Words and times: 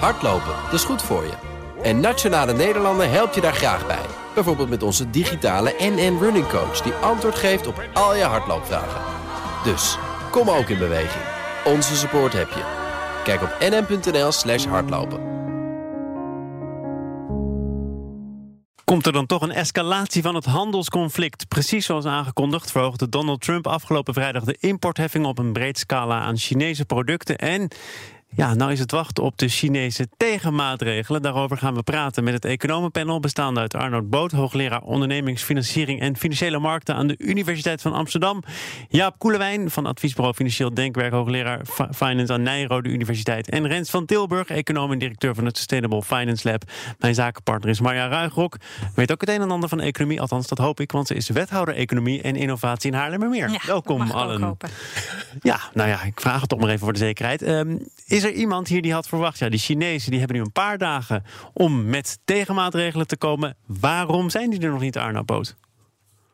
Hardlopen, 0.00 0.54
dat 0.64 0.72
is 0.72 0.84
goed 0.84 1.02
voor 1.02 1.22
je. 1.22 1.32
En 1.82 2.00
Nationale 2.00 2.52
Nederlanden 2.52 3.10
helpt 3.10 3.34
je 3.34 3.40
daar 3.40 3.54
graag 3.54 3.86
bij. 3.86 4.06
Bijvoorbeeld 4.34 4.68
met 4.68 4.82
onze 4.82 5.10
digitale 5.10 5.74
NN 5.78 6.18
Running 6.20 6.48
Coach... 6.48 6.80
die 6.80 6.92
antwoord 6.92 7.34
geeft 7.34 7.66
op 7.66 7.82
al 7.92 8.16
je 8.16 8.22
hardloopvragen. 8.22 9.00
Dus, 9.64 9.98
kom 10.30 10.50
ook 10.50 10.68
in 10.68 10.78
beweging. 10.78 11.24
Onze 11.64 11.96
support 11.96 12.32
heb 12.32 12.48
je. 12.48 12.62
Kijk 13.24 13.42
op 13.42 13.56
nn.nl 13.60 14.32
slash 14.32 14.64
hardlopen. 14.64 15.32
Komt 18.84 19.06
er 19.06 19.12
dan 19.12 19.26
toch 19.26 19.42
een 19.42 19.52
escalatie 19.52 20.22
van 20.22 20.34
het 20.34 20.44
handelsconflict? 20.44 21.48
Precies 21.48 21.86
zoals 21.86 22.04
aangekondigd 22.04 22.70
verhoogde 22.70 23.08
Donald 23.08 23.40
Trump 23.40 23.66
afgelopen 23.66 24.14
vrijdag 24.14 24.44
de 24.44 24.56
importheffing 24.60 25.26
op 25.26 25.38
een 25.38 25.52
breed 25.52 25.78
scala 25.78 26.20
aan 26.20 26.36
Chinese 26.36 26.84
producten. 26.84 27.38
En 27.38 27.68
ja, 28.36 28.54
nou 28.54 28.72
is 28.72 28.78
het 28.78 28.90
wachten 28.90 29.24
op 29.24 29.38
de 29.38 29.48
Chinese 29.48 30.08
tegenmaatregelen. 30.16 31.22
Daarover 31.22 31.58
gaan 31.58 31.74
we 31.74 31.82
praten 31.82 32.24
met 32.24 32.34
het 32.34 32.44
economenpanel 32.44 33.20
bestaande 33.20 33.60
uit 33.60 33.74
Arnold 33.74 34.10
Boot, 34.10 34.32
hoogleraar 34.32 34.82
ondernemingsfinanciering 34.82 36.00
en 36.00 36.16
financiële 36.16 36.58
markten 36.58 36.94
aan 36.94 37.06
de 37.06 37.14
Universiteit 37.18 37.82
van 37.82 37.92
Amsterdam. 37.92 38.42
Jaap 38.88 39.18
Koelewijn 39.18 39.70
van 39.70 39.86
adviesbureau 39.86 40.34
Financieel 40.34 40.74
Denkwerk, 40.74 41.12
hoogleraar 41.12 41.60
Finance 41.94 42.32
aan 42.32 42.42
Nijrode 42.42 42.88
Universiteit. 42.88 43.50
En 43.50 43.66
Rens 43.66 43.90
van 43.90 44.06
Tilburg, 44.06 44.48
econoom 44.48 44.92
en 44.92 44.98
directeur 44.98 45.34
van 45.34 45.44
het 45.44 45.56
Sustainable 45.56 46.02
Finance 46.02 46.48
Lab. 46.48 46.62
Mijn 46.98 47.14
zakenpartner 47.14 47.70
is 47.70 47.80
Marja 47.80 48.08
Ruigrok. 48.08 48.56
Weet 48.94 49.12
ook 49.12 49.20
het 49.20 49.30
een 49.30 49.40
en 49.40 49.50
ander 49.50 49.68
van 49.68 49.80
economie, 49.80 50.20
althans 50.20 50.46
dat 50.46 50.58
hoop 50.58 50.80
ik, 50.80 50.92
want 50.92 51.06
ze 51.06 51.14
is 51.14 51.28
wethouder 51.28 51.74
economie 51.74 52.22
en 52.22 52.36
innovatie 52.36 52.90
in 52.90 52.96
Haarlemmermeer. 52.96 53.50
Ja, 53.50 53.60
Welkom 53.66 54.10
allen. 54.10 54.56
Ja, 55.40 55.60
nou 55.72 55.88
ja, 55.88 56.02
ik 56.02 56.20
vraag 56.20 56.40
het 56.40 56.48
toch 56.48 56.58
maar 56.58 56.68
even 56.68 56.80
voor 56.80 56.92
de 56.92 56.98
zekerheid. 56.98 57.42
Um, 57.48 57.86
is 58.06 58.23
er 58.24 58.32
iemand 58.32 58.68
hier 58.68 58.82
die 58.82 58.92
had 58.92 59.08
verwacht? 59.08 59.38
Ja, 59.38 59.48
die 59.48 59.58
Chinezen 59.58 60.10
die 60.10 60.18
hebben 60.18 60.36
nu 60.36 60.42
een 60.42 60.52
paar 60.52 60.78
dagen 60.78 61.24
om 61.52 61.84
met 61.84 62.18
tegenmaatregelen 62.24 63.06
te 63.06 63.16
komen. 63.16 63.56
Waarom 63.66 64.30
zijn 64.30 64.50
die 64.50 64.60
er 64.60 64.70
nog 64.70 64.80
niet, 64.80 64.98
Arno 64.98 65.24
Boot? 65.24 65.56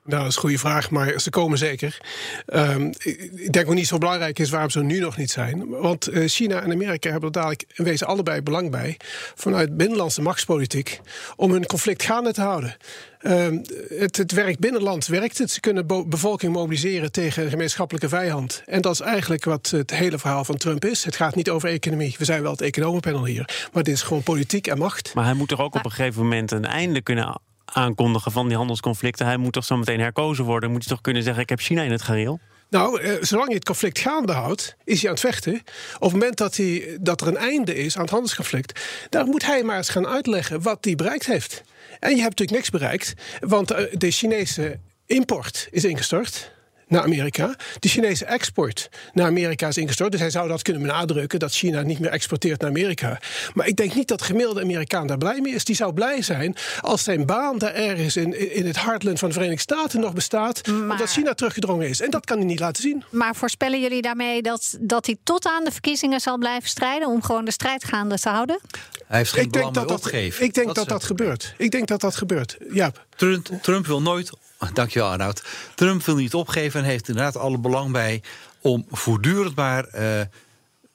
Nou, 0.04 0.22
dat 0.22 0.30
is 0.30 0.34
een 0.34 0.40
goede 0.40 0.58
vraag, 0.58 0.90
maar 0.90 1.20
ze 1.20 1.30
komen 1.30 1.58
zeker. 1.58 2.00
Um, 2.46 2.92
ik 3.34 3.52
denk 3.52 3.68
ook 3.68 3.74
niet 3.74 3.86
zo 3.86 3.98
belangrijk 3.98 4.38
is 4.38 4.50
waarom 4.50 4.70
ze 4.70 4.82
nu 4.82 4.98
nog 4.98 5.16
niet 5.16 5.30
zijn. 5.30 5.68
Want 5.68 6.08
uh, 6.08 6.28
China 6.28 6.62
en 6.62 6.72
Amerika 6.72 7.10
hebben 7.10 7.28
er 7.28 7.34
dadelijk 7.34 7.64
in 7.74 7.84
wezen 7.84 8.06
allebei 8.06 8.42
belang 8.42 8.70
bij... 8.70 8.96
vanuit 9.34 9.76
binnenlandse 9.76 10.22
machtspolitiek... 10.22 11.00
om 11.36 11.52
hun 11.52 11.66
conflict 11.66 12.02
gaande 12.02 12.32
te 12.32 12.40
houden. 12.40 12.76
Um, 13.22 13.62
het, 13.88 14.16
het 14.16 14.32
werk 14.32 14.58
binnenland 14.58 15.06
werkt 15.06 15.38
het. 15.38 15.50
Ze 15.50 15.60
kunnen 15.60 15.86
bevolking 15.86 16.52
mobiliseren 16.52 17.12
tegen 17.12 17.44
een 17.44 17.50
gemeenschappelijke 17.50 18.08
vijand. 18.08 18.62
En 18.66 18.80
dat 18.80 18.92
is 18.92 19.00
eigenlijk 19.00 19.44
wat 19.44 19.70
het 19.70 19.90
hele 19.90 20.18
verhaal 20.18 20.44
van 20.44 20.56
Trump 20.56 20.84
is. 20.84 21.04
Het 21.04 21.16
gaat 21.16 21.34
niet 21.34 21.50
over 21.50 21.68
economie. 21.68 22.14
We 22.18 22.24
zijn 22.24 22.42
wel 22.42 22.50
het 22.50 22.60
economenpanel 22.60 23.24
hier. 23.24 23.68
Maar 23.72 23.82
dit 23.82 23.94
is 23.94 24.02
gewoon 24.02 24.22
politiek 24.22 24.66
en 24.66 24.78
macht. 24.78 25.14
Maar 25.14 25.24
hij 25.24 25.34
moet 25.34 25.48
toch 25.48 25.60
ook 25.60 25.74
op 25.74 25.84
een 25.84 25.90
gegeven 25.90 26.22
moment 26.22 26.50
een 26.50 26.64
einde 26.64 27.02
kunnen 27.02 27.40
aankondigen 27.72 28.32
van 28.32 28.48
die 28.48 28.56
handelsconflicten. 28.56 29.26
Hij 29.26 29.36
moet 29.36 29.52
toch 29.52 29.64
zo 29.64 29.76
meteen 29.76 30.00
herkozen 30.00 30.44
worden. 30.44 30.70
Moet 30.70 30.84
hij 30.84 30.94
toch 30.94 31.00
kunnen 31.00 31.22
zeggen: 31.22 31.42
Ik 31.42 31.48
heb 31.48 31.60
China 31.60 31.82
in 31.82 31.90
het 31.90 32.02
gareel? 32.02 32.40
Nou, 32.70 33.00
eh, 33.00 33.12
zolang 33.20 33.48
je 33.48 33.54
het 33.54 33.64
conflict 33.64 33.98
gaande 33.98 34.32
houdt, 34.32 34.76
is 34.84 35.00
hij 35.00 35.08
aan 35.08 35.16
het 35.16 35.24
vechten. 35.24 35.54
Op 35.94 36.00
het 36.00 36.12
moment 36.12 36.36
dat, 36.36 36.56
hij, 36.56 36.98
dat 37.00 37.20
er 37.20 37.26
een 37.26 37.36
einde 37.36 37.74
is 37.74 37.96
aan 37.96 38.02
het 38.02 38.10
handelsconflict, 38.10 38.80
dan 39.08 39.26
moet 39.26 39.46
hij 39.46 39.62
maar 39.62 39.76
eens 39.76 39.88
gaan 39.88 40.06
uitleggen 40.06 40.62
wat 40.62 40.84
hij 40.84 40.94
bereikt 40.94 41.26
heeft. 41.26 41.62
En 41.98 42.16
je 42.16 42.22
hebt 42.22 42.38
natuurlijk 42.38 42.50
niks 42.50 42.70
bereikt, 42.70 43.14
want 43.40 43.68
de 43.92 44.10
Chinese 44.10 44.78
import 45.06 45.68
is 45.70 45.84
ingestort 45.84 46.52
naar 46.90 47.02
Amerika. 47.02 47.54
De 47.78 47.88
Chinese 47.88 48.24
export 48.24 48.88
naar 49.12 49.26
Amerika 49.26 49.68
is 49.68 49.76
ingestort. 49.76 50.10
Dus 50.10 50.20
hij 50.20 50.30
zou 50.30 50.48
dat 50.48 50.62
kunnen 50.62 50.82
benadrukken 50.82 51.38
dat 51.38 51.52
China 51.52 51.82
niet 51.82 51.98
meer 51.98 52.10
exporteert 52.10 52.60
naar 52.60 52.70
Amerika. 52.70 53.20
Maar 53.54 53.66
ik 53.66 53.76
denk 53.76 53.94
niet 53.94 54.08
dat 54.08 54.18
de 54.18 54.24
gemiddelde 54.24 54.60
Amerikaan 54.60 55.06
daar 55.06 55.18
blij 55.18 55.40
mee 55.40 55.54
is. 55.54 55.64
Die 55.64 55.76
zou 55.76 55.92
blij 55.92 56.22
zijn 56.22 56.56
als 56.80 57.02
zijn 57.02 57.26
baan 57.26 57.58
daar 57.58 57.74
ergens 57.74 58.16
in, 58.16 58.54
in 58.54 58.66
het 58.66 58.76
hartland 58.76 59.18
van 59.18 59.28
de 59.28 59.34
Verenigde 59.34 59.62
Staten 59.62 60.00
nog 60.00 60.12
bestaat. 60.12 60.66
Maar, 60.66 60.90
omdat 60.90 61.10
China 61.10 61.34
teruggedrongen 61.34 61.88
is. 61.88 62.00
En 62.00 62.10
dat 62.10 62.24
kan 62.24 62.36
hij 62.36 62.46
niet 62.46 62.60
laten 62.60 62.82
zien. 62.82 63.04
Maar 63.10 63.36
voorspellen 63.36 63.80
jullie 63.80 64.02
daarmee 64.02 64.42
dat, 64.42 64.76
dat 64.80 65.06
hij 65.06 65.16
tot 65.22 65.46
aan 65.46 65.64
de 65.64 65.70
verkiezingen 65.70 66.20
zal 66.20 66.38
blijven 66.38 66.68
strijden 66.68 67.08
om 67.08 67.22
gewoon 67.22 67.44
de 67.44 67.50
strijd 67.50 67.84
gaande 67.84 68.18
te 68.18 68.28
houden? 68.28 68.60
Hij 69.06 69.18
heeft 69.18 69.32
geen 69.32 69.44
ik 69.44 69.52
denk 69.52 69.74
dat 69.74 69.88
dat, 69.88 70.12
Ik 70.12 70.54
denk 70.54 70.66
dat 70.66 70.74
dat, 70.74 70.88
dat 70.88 71.04
gebeurt. 71.04 71.54
Ik 71.56 71.70
denk 71.70 71.88
dat 71.88 72.00
dat 72.00 72.16
gebeurt. 72.16 72.56
Ja. 72.72 72.92
Trump, 73.16 73.48
Trump 73.62 73.86
wil 73.86 74.02
nooit 74.02 74.32
Dankjewel 74.72 75.08
Arnoud. 75.08 75.44
Trump 75.74 76.04
wil 76.04 76.16
niet 76.16 76.34
opgeven 76.34 76.80
en 76.80 76.86
heeft 76.86 77.08
inderdaad 77.08 77.36
alle 77.36 77.58
belang 77.58 77.92
bij 77.92 78.22
om 78.60 78.86
voortdurend 78.90 79.56
maar 79.56 79.86
uh, 79.94 80.20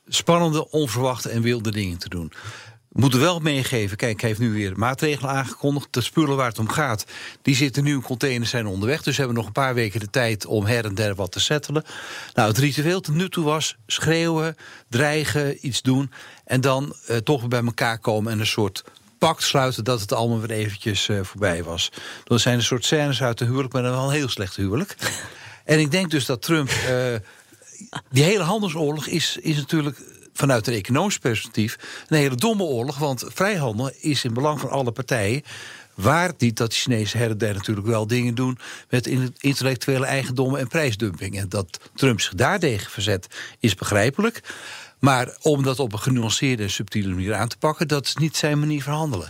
spannende, 0.07 0.71
onverwachte 0.71 1.29
en 1.29 1.41
wilde 1.41 1.71
dingen 1.71 1.97
te 1.97 2.09
doen. 2.09 2.31
We 2.89 3.01
moeten 3.01 3.19
wel 3.19 3.39
meegeven, 3.39 3.97
kijk, 3.97 4.19
hij 4.19 4.29
heeft 4.29 4.41
nu 4.41 4.51
weer 4.51 4.77
maatregelen 4.77 5.31
aangekondigd. 5.31 5.87
De 5.93 6.01
spullen 6.01 6.37
waar 6.37 6.47
het 6.47 6.59
om 6.59 6.69
gaat, 6.69 7.05
die 7.41 7.55
zitten 7.55 7.83
nu 7.83 7.93
in 7.93 8.01
containers, 8.01 8.49
zijn 8.49 8.65
onderweg. 8.65 9.03
Dus 9.03 9.13
we 9.13 9.19
hebben 9.21 9.37
nog 9.37 9.45
een 9.45 9.51
paar 9.51 9.73
weken 9.73 9.99
de 9.99 10.09
tijd 10.09 10.45
om 10.45 10.65
her 10.65 10.85
en 10.85 10.95
der 10.95 11.15
wat 11.15 11.31
te 11.31 11.39
settelen. 11.39 11.83
Nou, 12.33 12.47
het 12.47 12.57
ritueel 12.57 13.01
tot 13.01 13.15
nu 13.15 13.29
toe 13.29 13.43
was 13.43 13.75
screeuwen, 13.87 14.55
dreigen, 14.89 15.67
iets 15.67 15.81
doen... 15.81 16.11
en 16.45 16.61
dan 16.61 16.95
uh, 17.09 17.17
toch 17.17 17.47
bij 17.47 17.63
elkaar 17.63 17.99
komen 17.99 18.31
en 18.31 18.39
een 18.39 18.45
soort 18.45 18.83
pact 19.17 19.43
sluiten 19.43 19.83
dat 19.83 20.01
het 20.01 20.13
allemaal 20.13 20.39
weer 20.39 20.51
eventjes 20.51 21.07
uh, 21.07 21.19
voorbij 21.23 21.63
was. 21.63 21.91
Dat 22.23 22.41
zijn 22.41 22.57
een 22.57 22.63
soort 22.63 22.85
scènes 22.85 23.21
uit 23.21 23.39
een 23.39 23.47
huwelijk, 23.47 23.73
maar 23.73 23.81
dan 23.81 23.91
wel 23.91 24.05
een 24.07 24.15
heel 24.15 24.29
slecht 24.29 24.55
huwelijk. 24.55 24.95
en 25.65 25.79
ik 25.79 25.91
denk 25.91 26.11
dus 26.11 26.25
dat 26.25 26.41
Trump. 26.41 26.69
Uh, 26.69 27.15
die 28.09 28.23
hele 28.23 28.43
handelsoorlog 28.43 29.07
is, 29.07 29.37
is 29.41 29.55
natuurlijk 29.55 29.97
vanuit 30.33 30.67
een 30.67 30.73
economisch 30.73 31.17
perspectief 31.17 31.77
een 32.07 32.17
hele 32.17 32.35
domme 32.35 32.63
oorlog. 32.63 32.97
Want 32.97 33.23
vrijhandel 33.27 33.91
is 33.99 34.23
in 34.23 34.33
belang 34.33 34.59
van 34.59 34.69
alle 34.69 34.91
partijen. 34.91 35.43
Waar 35.93 36.31
niet 36.37 36.57
dat 36.57 36.69
de 36.69 36.75
Chinese 36.75 37.17
herden 37.17 37.53
natuurlijk 37.53 37.87
wel 37.87 38.07
dingen 38.07 38.35
doen 38.35 38.57
met 38.89 39.07
intellectuele 39.37 40.05
eigendommen 40.05 40.59
en 40.59 40.67
prijsdumping. 40.67 41.37
En 41.37 41.49
dat 41.49 41.79
Trump 41.95 42.21
zich 42.21 42.33
daartegen 42.33 42.91
verzet, 42.91 43.27
is 43.59 43.75
begrijpelijk. 43.75 44.41
Maar 45.05 45.35
om 45.41 45.63
dat 45.63 45.79
op 45.79 45.93
een 45.93 45.99
genuanceerde, 45.99 46.67
subtiele 46.67 47.13
manier 47.13 47.33
aan 47.33 47.47
te 47.47 47.57
pakken, 47.57 47.87
dat 47.87 48.05
is 48.05 48.15
niet 48.15 48.37
zijn 48.37 48.59
manier 48.59 48.83
van 48.83 48.93
handelen. 48.93 49.29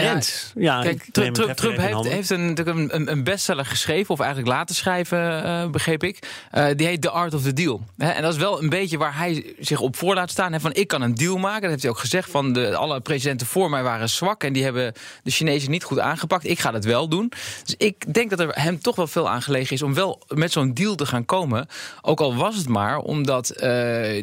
Ja, 0.00 0.20
ja 0.54 0.82
kijk, 0.82 1.04
Trump, 1.10 1.34
Trump 1.34 1.76
heeft, 1.76 2.08
heeft 2.08 2.30
een, 2.30 2.68
een, 2.68 3.10
een, 3.10 3.24
bestseller 3.24 3.66
geschreven, 3.66 4.10
of 4.14 4.20
eigenlijk 4.20 4.50
laten 4.50 4.74
schrijven, 4.74 5.44
uh, 5.44 5.70
begreep 5.70 6.04
ik. 6.04 6.18
Uh, 6.52 6.66
die 6.76 6.86
heet 6.86 7.02
The 7.02 7.10
Art 7.10 7.34
of 7.34 7.42
the 7.42 7.52
Deal. 7.52 7.80
en 7.96 8.22
dat 8.22 8.32
is 8.32 8.38
wel 8.38 8.62
een 8.62 8.68
beetje 8.68 8.98
waar 8.98 9.16
hij 9.16 9.54
zich 9.58 9.80
op 9.80 9.96
voor 9.96 10.14
laat 10.14 10.30
staan. 10.30 10.60
van 10.60 10.74
ik 10.74 10.88
kan 10.88 11.02
een 11.02 11.14
deal 11.14 11.36
maken. 11.36 11.60
Dat 11.60 11.70
heeft 11.70 11.82
hij 11.82 11.90
ook 11.90 11.98
gezegd. 11.98 12.30
Van 12.30 12.52
de, 12.52 12.76
alle 12.76 13.00
presidenten 13.00 13.46
voor 13.46 13.70
mij 13.70 13.82
waren 13.82 14.08
zwak 14.08 14.44
en 14.44 14.52
die 14.52 14.64
hebben 14.64 14.92
de 15.22 15.30
Chinezen 15.30 15.70
niet 15.70 15.84
goed 15.84 15.98
aangepakt. 15.98 16.46
Ik 16.46 16.58
ga 16.58 16.70
dat 16.70 16.84
wel 16.84 17.08
doen. 17.08 17.32
Dus 17.64 17.74
ik 17.78 18.14
denk 18.14 18.30
dat 18.30 18.40
er 18.40 18.48
hem 18.52 18.80
toch 18.80 18.96
wel 18.96 19.06
veel 19.06 19.28
aangelegen 19.28 19.74
is 19.74 19.82
om 19.82 19.94
wel 19.94 20.22
met 20.28 20.52
zo'n 20.52 20.74
deal 20.74 20.94
te 20.94 21.06
gaan 21.06 21.24
komen. 21.24 21.66
Ook 22.02 22.20
al 22.20 22.34
was 22.34 22.56
het 22.56 22.68
maar 22.68 22.98
omdat 22.98 23.52
uh, 23.54 23.60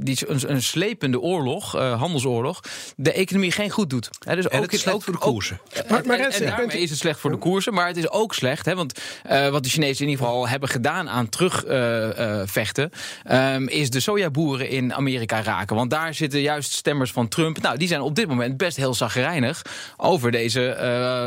die, 0.03 0.17
een, 0.27 0.51
een, 0.51 0.63
slepende 0.63 1.19
oorlog, 1.19 1.71
handelsoorlog, 1.71 2.59
de 2.95 3.11
economie 3.11 3.51
geen 3.51 3.69
goed 3.69 3.89
doet. 3.89 4.09
dus 4.19 4.47
en 4.47 4.57
ook, 4.57 4.63
het 4.63 4.73
is 4.73 4.87
ook 4.87 5.03
voor 5.03 5.13
de 5.13 5.19
koersen. 5.19 5.58
Maar, 5.89 6.05
maar 6.05 6.19
en, 6.19 6.45
daarmee 6.45 6.81
is 6.81 6.89
het 6.89 6.99
slecht 6.99 7.19
voor 7.19 7.31
de 7.31 7.37
koersen. 7.37 7.73
Maar 7.73 7.87
het 7.87 7.97
is 7.97 8.09
ook 8.09 8.33
slecht, 8.33 8.65
hè, 8.65 8.75
want 8.75 9.01
uh, 9.31 9.49
wat 9.49 9.63
de 9.63 9.69
Chinezen 9.69 10.05
in 10.05 10.11
ieder 10.11 10.25
geval 10.25 10.47
hebben 10.47 10.69
gedaan 10.69 11.09
aan 11.09 11.29
terugvechten... 11.29 12.91
Uh, 13.27 13.33
uh, 13.33 13.53
um, 13.53 13.67
is 13.67 13.89
de 13.89 13.99
sojaboeren 13.99 14.69
in 14.69 14.93
Amerika 14.93 15.41
raken. 15.41 15.75
Want 15.75 15.89
daar 15.89 16.13
zitten 16.13 16.41
juist 16.41 16.71
stemmers 16.71 17.11
van 17.11 17.27
Trump. 17.27 17.61
Nou, 17.61 17.77
die 17.77 17.87
zijn 17.87 18.01
op 18.01 18.15
dit 18.15 18.27
moment 18.27 18.57
best 18.57 18.77
heel 18.77 18.93
zagrijnig 18.93 19.61
over 19.97 20.31
deze 20.31 20.77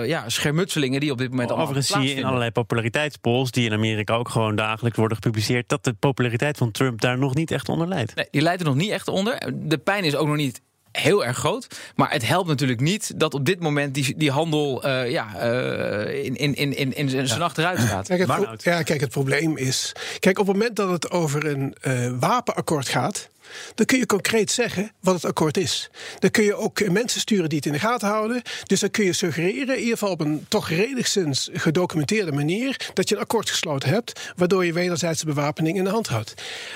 ja, 0.07 0.29
schermutselingen 0.29 1.01
die 1.01 1.11
op 1.11 1.19
dit 1.19 1.31
moment 1.31 1.49
allemaal 1.49 1.67
Overigens 1.67 1.97
zie 1.97 2.09
je 2.09 2.15
in 2.15 2.25
allerlei 2.25 2.51
populariteitspolls... 2.51 3.51
die 3.51 3.65
in 3.65 3.73
Amerika 3.73 4.15
ook 4.15 4.29
gewoon 4.29 4.57
dagelijks 4.57 4.99
worden 4.99 5.17
gepubliceerd... 5.17 5.69
dat 5.69 5.85
de 5.85 5.93
populariteit 5.93 6.57
van 6.57 6.71
Trump 6.71 7.01
daar 7.01 7.19
nog 7.19 7.35
niet 7.35 7.51
echt 7.51 7.69
onder 7.69 7.89
leidt. 7.89 8.15
Nee, 8.15 8.27
die 8.31 8.43
leidt 8.43 8.61
er 8.61 8.67
nog 8.67 8.77
niet 8.77 8.91
echt 8.91 9.09
onder. 9.09 9.53
De 9.55 9.79
pijn 9.79 10.05
is 10.05 10.17
ook 10.17 10.27
nog 10.27 10.37
niet 10.37 10.61
heel 10.93 11.25
erg 11.25 11.37
groot. 11.37 11.67
Maar 11.95 12.11
het 12.11 12.27
helpt 12.27 12.49
natuurlijk 12.49 12.81
niet 12.81 13.13
dat 13.17 13.35
op 13.35 13.45
dit 13.45 13.61
moment 13.61 13.95
die, 13.95 14.17
die 14.17 14.31
handel 14.31 14.87
uh, 14.87 15.11
ja, 15.11 15.53
uh, 15.53 16.25
in, 16.25 16.37
in, 16.37 16.55
in, 16.55 16.77
in, 16.77 16.95
in 16.95 17.09
zijn 17.09 17.27
ja. 17.27 17.39
achteruit 17.39 17.79
gaat. 17.79 18.07
Kijk, 18.07 18.27
het 18.27 18.63
ja, 18.63 18.83
kijk, 18.83 19.01
het 19.01 19.11
probleem 19.11 19.57
is. 19.57 19.93
Kijk, 20.19 20.39
op 20.39 20.47
het 20.47 20.57
moment 20.57 20.77
dat 20.77 20.91
het 20.91 21.11
over 21.11 21.47
een 21.47 21.75
uh, 21.83 22.13
wapenakkoord 22.21 22.89
gaat. 22.89 23.31
Dan 23.75 23.87
kun 23.87 23.99
je 23.99 24.07
concreet 24.07 24.51
zeggen 24.51 24.93
wat 25.01 25.15
het 25.15 25.25
akkoord 25.25 25.57
is. 25.57 25.91
Dan 26.19 26.31
kun 26.31 26.45
je 26.45 26.55
ook 26.55 26.89
mensen 26.89 27.21
sturen 27.21 27.49
die 27.49 27.59
het 27.59 27.67
in 27.67 27.73
de 27.73 27.79
gaten 27.79 28.09
houden. 28.09 28.43
Dus 28.67 28.81
dan 28.81 28.91
kun 28.91 29.05
je 29.05 29.13
suggereren, 29.13 29.75
in 29.75 29.81
ieder 29.81 29.99
geval 29.99 30.11
op 30.11 30.21
een 30.21 30.47
toch 30.49 30.69
redigszins 30.69 31.49
gedocumenteerde 31.53 32.33
manier, 32.33 32.91
dat 32.95 33.09
je 33.09 33.15
een 33.15 33.21
akkoord 33.21 33.51
gesloten 33.51 33.89
hebt, 33.89 34.33
waardoor 34.37 34.65
je 34.65 34.73
wederzijdse 34.73 35.25
bewapening 35.25 35.77
in 35.77 35.85
de 35.85 35.91
hand 35.91 36.09
houdt. 36.09 36.35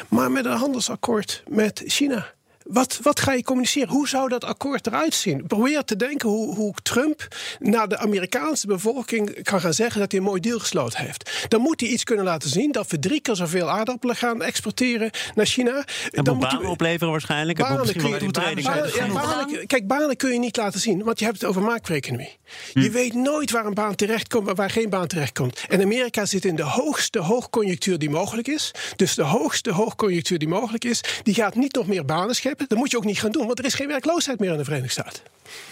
Maar 0.09 0.31
met 0.31 0.45
een 0.45 0.57
handelsakkoord 0.57 1.43
met 1.49 1.83
China 1.87 2.35
wat, 2.69 2.99
wat 3.03 3.21
ga 3.21 3.33
je 3.33 3.43
communiceren? 3.43 3.89
Hoe 3.89 4.09
zou 4.09 4.29
dat 4.29 4.45
akkoord 4.45 4.87
eruit 4.87 5.15
zien? 5.15 5.47
Probeer 5.47 5.85
te 5.85 5.97
denken 5.97 6.29
hoe, 6.29 6.55
hoe 6.55 6.75
Trump 6.83 7.29
naar 7.59 7.89
de 7.89 7.99
Amerikaanse 7.99 8.67
bevolking 8.67 9.43
kan 9.43 9.61
gaan 9.61 9.75
zeggen 9.75 10.01
dat 10.01 10.11
hij 10.11 10.21
een 10.21 10.27
mooi 10.27 10.41
deal 10.41 10.59
gesloten 10.59 11.05
heeft. 11.05 11.47
Dan 11.49 11.61
moet 11.61 11.81
hij 11.81 11.89
iets 11.89 12.05
kunnen 12.05 12.25
laten 12.25 12.51
zien 12.51 12.73
dat 12.73 12.91
we 12.91 12.99
drie 12.99 13.21
keer 13.21 13.37
zoveel 13.37 13.71
aardappelen 13.71 14.17
gaan 14.17 14.43
exporteren 14.43 15.11
naar 15.35 15.47
China. 15.47 15.85
En 16.11 16.25
dan 16.25 16.39
banen 16.39 16.61
hij, 16.61 16.69
opleveren 16.69 17.11
waarschijnlijk. 17.11 17.59
Banen 17.59 17.97
kun 17.97 18.09
je, 18.09 18.31
banen, 18.31 18.63
ja, 18.63 19.07
banen, 19.13 19.67
kijk, 19.67 19.87
banen 19.87 20.17
kun 20.17 20.33
je 20.33 20.39
niet 20.39 20.57
laten 20.57 20.81
zien, 20.81 21.03
want 21.03 21.19
je 21.19 21.25
hebt 21.25 21.41
het 21.41 21.49
over 21.49 21.63
macro-economie. 21.63 22.37
Hm. 22.73 22.81
Je 22.81 22.91
weet 22.91 23.15
nooit 23.15 23.51
waar 23.51 23.67
een 23.67 23.75
baan 23.75 23.95
terechtkomt 23.95 24.49
en 24.49 24.55
waar 24.55 24.71
geen 24.71 24.91
baan 24.91 25.07
terechtkomt. 25.07 25.65
En 25.69 25.83
Amerika 25.83 26.27
zit 26.27 26.45
in 26.45 26.57
de 26.57 26.63
hoogste 26.63 27.19
hoogconjunctuur 27.19 27.99
die 27.99 28.11
mogelijk 28.11 28.49
is. 28.49 28.71
Dus 28.97 29.15
de 29.15 29.23
hoogste 29.23 29.71
hoogconjunctuur 29.71 30.39
die 30.39 30.49
mogelijk 30.49 30.85
is, 30.85 31.01
die 31.23 31.35
gaat 31.35 31.55
niet 31.55 31.75
nog 31.75 31.87
meer 31.87 32.05
banen 32.05 32.35
scheppen. 32.35 32.56
Dat 32.57 32.79
moet 32.79 32.91
je 32.91 32.97
ook 32.97 33.05
niet 33.05 33.19
gaan 33.19 33.31
doen, 33.31 33.47
want 33.47 33.59
er 33.59 33.65
is 33.65 33.75
geen 33.75 33.89
werkloosheid 33.89 34.39
meer 34.39 34.51
in 34.51 34.57
de 34.57 34.65
Verenigde 34.65 34.91
Staten. 34.91 35.23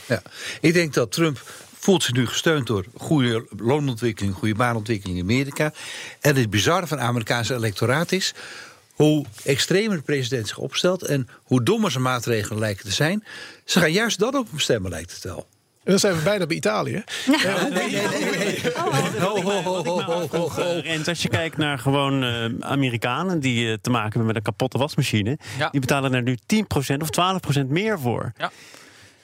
Ja, 0.07 0.23
ik 0.61 0.73
denk 0.73 0.95
dat 0.95 1.13
Trump 1.13 1.43
voelt 1.79 2.03
zich 2.03 2.15
nu 2.15 2.27
gesteund 2.27 2.67
door 2.67 2.85
goede 2.97 3.47
loonontwikkeling, 3.57 4.35
goede 4.35 4.55
baanontwikkeling 4.55 5.19
in 5.19 5.25
Amerika. 5.25 5.73
En 6.21 6.37
het 6.37 6.51
bizarre 6.51 6.87
van 6.87 6.99
het 6.99 7.07
Amerikaanse 7.07 7.55
electoraat 7.55 8.13
is 8.13 8.35
hoe 8.93 9.25
extremer 9.45 9.97
de 9.97 10.03
president 10.03 10.49
zich 10.49 10.59
opstelt 10.59 11.03
en 11.03 11.29
hoe 11.43 11.63
dommer 11.63 11.91
zijn 11.91 12.03
maatregelen 12.03 12.59
lijken 12.59 12.85
te 12.85 12.93
zijn. 12.93 13.25
Ze 13.65 13.79
gaan 13.79 13.93
juist 13.93 14.19
dat 14.19 14.35
op 14.35 14.51
hem 14.51 14.59
stemmen, 14.59 14.91
lijkt 14.91 15.13
het 15.13 15.23
wel. 15.23 15.47
En 15.85 15.91
dan 15.91 15.99
zijn 15.99 16.17
we 16.17 16.23
bijna 16.23 16.47
bij 16.47 16.57
Italië. 16.57 17.05
Nee, 17.27 17.39
nee, 17.71 17.91
nee. 18.37 18.61
En 20.83 21.05
als 21.05 21.23
je 21.23 21.29
kijkt 21.29 21.57
naar 21.57 21.79
gewoon 21.79 22.25
uh, 22.25 22.45
Amerikanen 22.61 23.41
die 23.41 23.67
uh, 23.67 23.75
te 23.81 23.91
maken 23.91 24.09
hebben 24.09 24.27
met 24.27 24.37
een 24.37 24.43
kapotte 24.43 24.79
wasmachine, 24.79 25.39
ja. 25.59 25.69
die 25.71 25.81
betalen 25.81 26.15
er 26.15 26.23
nu 26.23 26.39
10% 26.55 26.57
of 26.99 27.09
12% 27.63 27.67
meer 27.67 27.99
voor. 27.99 28.33
Ja 28.37 28.51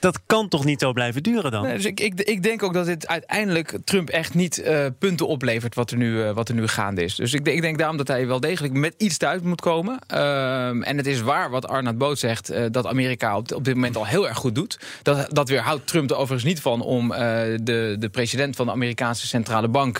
dat 0.01 0.19
kan 0.25 0.47
toch 0.47 0.65
niet 0.65 0.79
zo 0.79 0.93
blijven 0.93 1.23
duren 1.23 1.51
dan? 1.51 1.63
Dus 1.63 1.85
ik, 1.85 1.99
ik, 1.99 2.21
ik, 2.21 2.43
denk 2.43 2.63
ook 2.63 2.73
dat 2.73 2.85
dit 2.85 3.07
uiteindelijk 3.07 3.77
Trump 3.83 4.09
echt 4.09 4.33
niet 4.33 4.59
uh, 4.59 4.85
punten 4.99 5.27
oplevert 5.27 5.75
wat 5.75 5.91
er, 5.91 5.97
nu, 5.97 6.13
uh, 6.13 6.31
wat 6.31 6.49
er 6.49 6.55
nu 6.55 6.67
gaande 6.67 7.03
is. 7.03 7.15
Dus 7.15 7.33
ik, 7.33 7.47
ik, 7.47 7.61
denk 7.61 7.77
daarom 7.77 7.97
dat 7.97 8.07
hij 8.07 8.27
wel 8.27 8.39
degelijk 8.39 8.73
met 8.73 8.93
iets 8.97 9.17
thuis 9.17 9.41
moet 9.41 9.61
komen. 9.61 9.99
Uh, 10.13 10.67
en 10.67 10.97
het 10.97 11.07
is 11.07 11.21
waar 11.21 11.49
wat 11.49 11.67
Arnold 11.67 11.97
Boot 11.97 12.19
zegt, 12.19 12.49
eh, 12.49 12.65
dat 12.71 12.85
Amerika 12.85 13.37
op, 13.37 13.53
op, 13.53 13.63
dit 13.63 13.75
moment 13.75 13.97
al 13.97 14.05
heel 14.05 14.27
erg 14.27 14.37
goed 14.37 14.55
doet. 14.55 14.79
Dat, 15.01 15.35
dat 15.35 15.49
weerhoudt 15.49 15.87
Trump 15.87 16.09
er 16.09 16.15
overigens 16.15 16.43
niet 16.43 16.61
van 16.61 16.81
om 16.81 17.09
de, 17.09 17.95
de 17.99 18.09
president 18.11 18.55
van 18.55 18.65
de 18.65 18.71
Amerikaanse 18.71 19.27
centrale 19.27 19.67
bank 19.67 19.99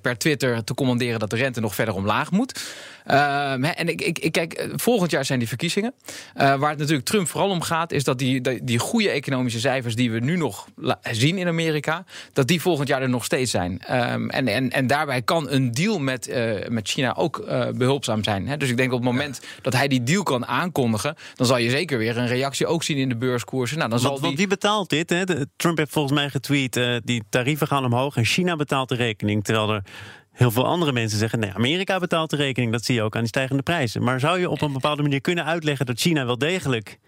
per 0.00 0.18
Twitter 0.18 0.64
te 0.64 0.74
commanderen 0.74 1.18
dat 1.18 1.30
de 1.30 1.36
rente 1.36 1.60
nog 1.60 1.74
verder 1.74 1.94
omlaag 1.94 2.30
moet. 2.30 2.60
Ehm, 3.04 3.64
en 3.64 3.88
ik, 3.88 4.00
ik, 4.00 4.18
ik, 4.18 4.32
kijk, 4.32 4.68
volgend 4.74 5.10
jaar 5.10 5.24
zijn 5.24 5.38
die 5.38 5.48
verkiezingen. 5.48 5.94
Uh, 6.36 6.54
waar 6.54 6.70
het 6.70 6.78
natuurlijk 6.78 7.06
Trump 7.06 7.28
vooral 7.28 7.50
om 7.50 7.60
gaat, 7.60 7.92
is 7.92 8.04
dat 8.04 8.18
die, 8.18 8.40
die, 8.40 8.64
die 8.64 8.78
goede 8.78 9.10
economische 9.10 9.60
cijfers 9.60 9.94
die 9.94 10.10
we 10.10 10.18
nu 10.18 10.36
nog 10.36 10.68
zien 11.10 11.38
in 11.38 11.46
Amerika, 11.46 12.04
dat 12.32 12.48
die 12.48 12.60
volgend 12.60 12.88
jaar 12.88 13.02
er 13.02 13.08
nog 13.08 13.24
steeds 13.24 13.50
zijn. 13.50 13.82
Um, 13.90 14.30
en, 14.30 14.48
en, 14.48 14.70
en 14.70 14.86
daarbij 14.86 15.22
kan 15.22 15.50
een 15.50 15.72
deal 15.72 15.98
met, 15.98 16.28
uh, 16.28 16.68
met 16.68 16.88
China 16.88 17.14
ook 17.14 17.44
uh, 17.48 17.68
behulpzaam 17.68 18.24
zijn. 18.24 18.48
Hè? 18.48 18.56
Dus 18.56 18.68
ik 18.68 18.76
denk 18.76 18.92
op 18.92 18.98
het 18.98 19.08
moment 19.08 19.40
dat 19.62 19.72
hij 19.72 19.88
die 19.88 20.02
deal 20.02 20.22
kan 20.22 20.46
aankondigen, 20.46 21.16
dan 21.34 21.46
zal 21.46 21.56
je 21.56 21.70
zeker 21.70 21.98
weer 21.98 22.16
een 22.16 22.26
reactie 22.26 22.66
ook 22.66 22.82
zien 22.82 22.96
in 22.96 23.08
de 23.08 23.16
beurskoersen. 23.16 23.78
Nou, 23.78 23.90
dan 23.90 23.98
zal 23.98 24.10
want, 24.10 24.22
die... 24.22 24.36
wie 24.36 24.46
betaalt 24.46 24.90
dit? 24.90 25.10
Hè? 25.10 25.24
Trump 25.56 25.78
heeft 25.78 25.92
volgens 25.92 26.14
mij 26.14 26.30
getweet, 26.30 26.80
die 27.04 27.22
tarieven 27.28 27.66
gaan 27.66 27.84
omhoog 27.84 28.16
en 28.16 28.24
China 28.24 28.56
betaalt 28.56 28.88
de 28.88 28.94
rekening. 28.94 29.44
Terwijl 29.44 29.72
er 29.72 29.82
heel 30.32 30.50
veel 30.50 30.66
andere 30.66 30.92
mensen 30.92 31.18
zeggen: 31.18 31.38
nee, 31.38 31.52
Amerika 31.54 31.98
betaalt 31.98 32.30
de 32.30 32.36
rekening. 32.36 32.72
Dat 32.72 32.84
zie 32.84 32.94
je 32.94 33.02
ook 33.02 33.14
aan 33.14 33.20
die 33.20 33.28
stijgende 33.28 33.62
prijzen. 33.62 34.02
Maar 34.02 34.20
zou 34.20 34.40
je 34.40 34.50
op 34.50 34.62
een 34.62 34.72
bepaalde 34.72 35.02
manier 35.02 35.20
kunnen 35.20 35.44
uitleggen 35.44 35.86
dat 35.86 36.00
China 36.00 36.26
wel 36.26 36.38
degelijk 36.38 36.98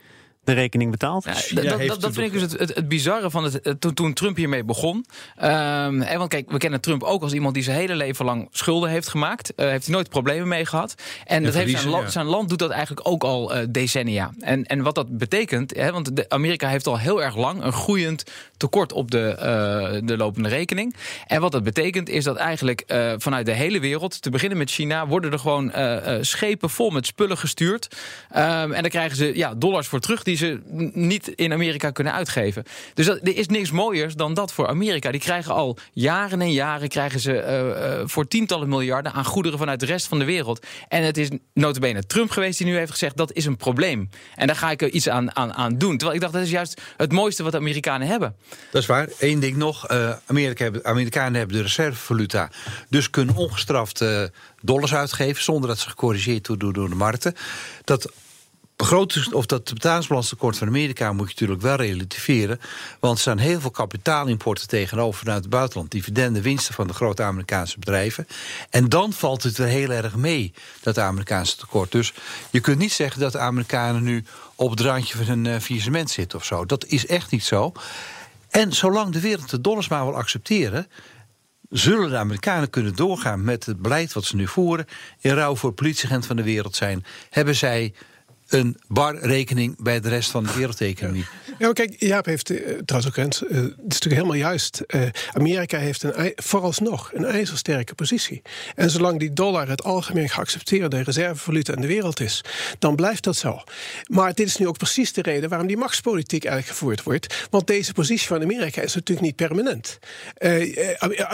de 0.44 0.52
rekening 0.52 0.91
betaalt. 0.91 1.25
Ja, 1.25 1.62
dat, 1.62 1.87
dat, 1.87 2.00
dat 2.00 2.12
vind 2.12 2.26
ik 2.26 2.32
dus 2.32 2.43
het, 2.43 2.75
het, 2.75 2.88
bizarre 2.88 3.31
van 3.31 3.44
het, 3.44 3.75
toen, 3.79 3.94
toen, 3.94 4.12
Trump 4.12 4.37
hiermee 4.37 4.64
begon. 4.64 5.06
Um, 5.43 5.99
want 5.99 6.29
kijk, 6.29 6.50
we 6.50 6.58
kennen 6.58 6.81
Trump 6.81 7.02
ook 7.02 7.23
als 7.23 7.32
iemand 7.32 7.55
die 7.55 7.62
zijn 7.62 7.76
hele 7.76 7.94
leven 7.94 8.25
lang 8.25 8.49
schulden 8.50 8.91
heeft 8.91 9.08
gemaakt. 9.08 9.52
Uh, 9.56 9.69
heeft 9.69 9.85
hij 9.85 9.94
nooit 9.94 10.08
problemen 10.08 10.49
mee 10.49 10.67
gehad. 10.67 10.94
En, 11.25 11.43
dat 11.43 11.55
heeft 11.55 11.81
zijn, 11.81 12.11
zijn, 12.11 12.26
land 12.26 12.49
doet 12.49 12.58
dat 12.58 12.70
eigenlijk 12.70 13.08
ook 13.08 13.25
al 13.25 13.56
uh, 13.56 13.62
decennia. 13.69 14.31
En, 14.41 14.64
en 14.64 14.82
wat 14.82 14.94
dat 14.94 15.19
betekent, 15.19 15.76
hè, 15.76 15.93
want 15.93 16.17
de, 16.17 16.29
Amerika 16.29 16.69
heeft 16.69 16.87
al 16.87 16.99
heel 16.99 17.23
erg 17.23 17.37
lang 17.37 17.62
een 17.62 17.73
groeiend 17.73 18.25
tekort 18.56 18.93
op 18.93 19.11
de, 19.11 19.37
uh, 19.38 20.08
de 20.08 20.17
lopende 20.17 20.49
rekening. 20.49 20.96
En 21.26 21.41
wat 21.41 21.52
dat 21.52 21.62
betekent 21.62 22.08
is 22.08 22.25
dat 22.25 22.37
eigenlijk 22.37 22.85
vanuit 23.19 23.46
de 23.46 23.52
hele 23.52 23.81
wereld, 23.81 24.23
te 24.23 24.31
beginnen 24.31 24.58
met 24.58 24.70
China, 24.70 25.06
worden 25.06 25.32
er 25.32 25.38
gewoon 25.38 25.73
schepen 26.20 26.70
vol 26.70 26.91
met 26.91 27.06
spullen 27.06 27.38
gestuurd. 27.38 27.96
Um, 28.37 28.73
en 28.73 28.82
dan 28.82 28.91
krijgen 28.91 29.17
ze 29.17 29.37
ja, 29.37 29.55
dollars 29.55 29.87
voor 29.87 30.00
terug. 30.00 30.23
Die 30.23 30.33
die 30.38 30.46
ze 30.48 30.60
niet 30.92 31.28
in 31.28 31.52
Amerika 31.52 31.90
kunnen 31.90 32.12
uitgeven. 32.12 32.64
Dus 32.94 33.06
dat, 33.06 33.19
er 33.22 33.36
is 33.36 33.46
niks 33.46 33.70
mooiers 33.70 34.14
dan 34.14 34.34
dat 34.34 34.52
voor 34.52 34.69
Amerika. 34.69 35.10
Die 35.10 35.20
krijgen 35.20 35.54
al 35.54 35.78
jaren 35.92 36.40
en 36.40 36.52
jaren 36.52 36.88
krijgen 36.88 37.20
ze 37.20 37.32
uh, 37.32 37.98
uh, 37.98 38.02
voor 38.06 38.28
tientallen 38.28 38.69
miljarden 38.69 39.12
aan 39.12 39.25
goederen 39.25 39.58
vanuit 39.58 39.81
de 39.81 39.86
rest 39.86 40.06
van 40.06 40.19
de 40.19 40.25
wereld. 40.25 40.66
En 40.88 41.02
het 41.02 41.16
is 41.16 41.28
notabene 41.52 42.06
Trump 42.06 42.31
geweest 42.31 42.58
die 42.58 42.66
nu 42.66 42.76
heeft 42.76 42.90
gezegd 42.90 43.16
dat 43.16 43.32
is 43.32 43.44
een 43.44 43.56
probleem. 43.56 44.08
En 44.34 44.46
daar 44.46 44.56
ga 44.56 44.70
ik 44.70 44.82
er 44.82 44.90
iets 44.90 45.08
aan, 45.08 45.36
aan, 45.36 45.52
aan 45.54 45.78
doen. 45.78 45.96
Terwijl 45.96 46.14
ik 46.14 46.20
dacht 46.20 46.32
dat 46.32 46.42
is 46.42 46.50
juist 46.50 46.81
het 46.96 47.12
mooiste 47.12 47.42
wat 47.42 47.52
de 47.52 47.58
Amerikanen 47.58 48.08
hebben. 48.08 48.36
Dat 48.70 48.82
is 48.82 48.88
waar. 48.88 49.08
Eén 49.19 49.40
ding 49.40 49.56
nog. 49.56 49.90
Uh, 49.90 50.12
Amerika, 50.26 50.70
Amerikanen 50.82 51.34
hebben 51.34 51.56
de 51.56 51.62
reservevaluta. 51.62 52.50
Dus 52.88 53.10
kunnen 53.10 53.36
ongestraft 53.36 54.04
dollars 54.60 54.94
uitgeven 54.94 55.42
zonder 55.42 55.69
dat 55.69 55.78
ze 55.78 55.88
gecorrigeerd 55.88 56.46
worden 56.48 56.72
door 56.72 56.88
de 56.88 56.94
markten. 56.94 57.34
Dat 57.84 58.12
of 59.32 59.46
dat 59.46 59.74
betalingsbalanstekort 59.74 60.58
van 60.58 60.68
Amerika 60.68 61.12
moet 61.12 61.26
je 61.26 61.32
natuurlijk 61.32 61.62
wel 61.62 61.76
relativeren. 61.76 62.60
Want 63.00 63.16
er 63.16 63.22
zijn 63.22 63.38
heel 63.38 63.60
veel 63.60 63.70
kapitaalimporten 63.70 64.68
tegenover 64.68 65.18
vanuit 65.18 65.40
het 65.40 65.50
buitenland. 65.50 65.90
Dividenden, 65.90 66.42
winsten 66.42 66.74
van 66.74 66.86
de 66.86 66.92
grote 66.92 67.22
Amerikaanse 67.22 67.78
bedrijven. 67.78 68.26
En 68.70 68.88
dan 68.88 69.12
valt 69.12 69.42
het 69.42 69.56
weer 69.56 69.66
heel 69.66 69.90
erg 69.90 70.16
mee, 70.16 70.52
dat 70.80 70.98
Amerikaanse 70.98 71.56
tekort. 71.56 71.92
Dus 71.92 72.12
je 72.50 72.60
kunt 72.60 72.78
niet 72.78 72.92
zeggen 72.92 73.20
dat 73.20 73.32
de 73.32 73.38
Amerikanen 73.38 74.02
nu 74.02 74.24
op 74.54 74.70
het 74.70 74.80
randje 74.80 75.24
van 75.24 75.46
een 75.46 75.94
uh, 75.94 76.06
zitten 76.06 76.38
of 76.38 76.44
zo. 76.44 76.64
Dat 76.64 76.84
is 76.84 77.06
echt 77.06 77.30
niet 77.30 77.44
zo. 77.44 77.72
En 78.50 78.72
zolang 78.72 79.12
de 79.12 79.20
wereld 79.20 79.50
de 79.50 79.60
dollars 79.60 79.88
maar 79.88 80.04
wil 80.04 80.16
accepteren 80.16 80.86
zullen 81.70 82.10
de 82.10 82.16
Amerikanen 82.16 82.70
kunnen 82.70 82.94
doorgaan 82.94 83.44
met 83.44 83.66
het 83.66 83.82
beleid 83.82 84.12
wat 84.12 84.24
ze 84.24 84.36
nu 84.36 84.46
voeren. 84.46 84.86
In 85.20 85.34
ruil 85.34 85.56
voor 85.56 85.72
politieagent 85.72 86.26
van 86.26 86.36
de 86.36 86.42
wereld 86.42 86.76
zijn, 86.76 87.04
hebben 87.30 87.54
zij 87.54 87.94
een 88.54 88.76
barrekening 88.86 89.82
bij 89.82 90.00
de 90.00 90.08
rest 90.08 90.30
van 90.30 90.44
de 90.44 90.52
wereldeconomie. 90.52 91.24
Ja, 91.58 91.72
kijk, 91.72 91.94
Jaap 91.98 92.24
heeft 92.24 92.50
uh, 92.50 92.58
trouwens 92.84 93.06
ook 93.06 93.24
eens, 93.24 93.42
uh, 93.42 93.48
het 93.50 93.64
is 93.66 93.72
natuurlijk 93.76 94.14
helemaal 94.14 94.34
juist. 94.34 94.82
Uh, 94.86 95.02
Amerika 95.32 95.78
heeft 95.78 96.02
een, 96.02 96.32
vooralsnog 96.36 97.10
een 97.14 97.24
ijzersterke 97.24 97.94
positie. 97.94 98.42
En 98.74 98.90
zolang 98.90 99.18
die 99.18 99.32
dollar 99.32 99.68
het 99.68 99.82
algemeen 99.82 100.28
geaccepteerde 100.28 101.02
reservevaluta 101.02 101.74
in 101.74 101.80
de 101.80 101.86
wereld 101.86 102.20
is, 102.20 102.44
dan 102.78 102.96
blijft 102.96 103.24
dat 103.24 103.36
zo. 103.36 103.62
Maar 104.06 104.34
dit 104.34 104.46
is 104.46 104.56
nu 104.56 104.66
ook 104.66 104.78
precies 104.78 105.12
de 105.12 105.22
reden 105.22 105.48
waarom 105.48 105.66
die 105.66 105.76
machtspolitiek 105.76 106.44
eigenlijk 106.44 106.78
gevoerd 106.78 107.02
wordt. 107.02 107.46
Want 107.50 107.66
deze 107.66 107.92
positie 107.92 108.26
van 108.26 108.43
Amerika 108.43 108.82
is 108.82 108.94
natuurlijk 108.94 109.26
niet 109.26 109.36
permanent. 109.36 109.98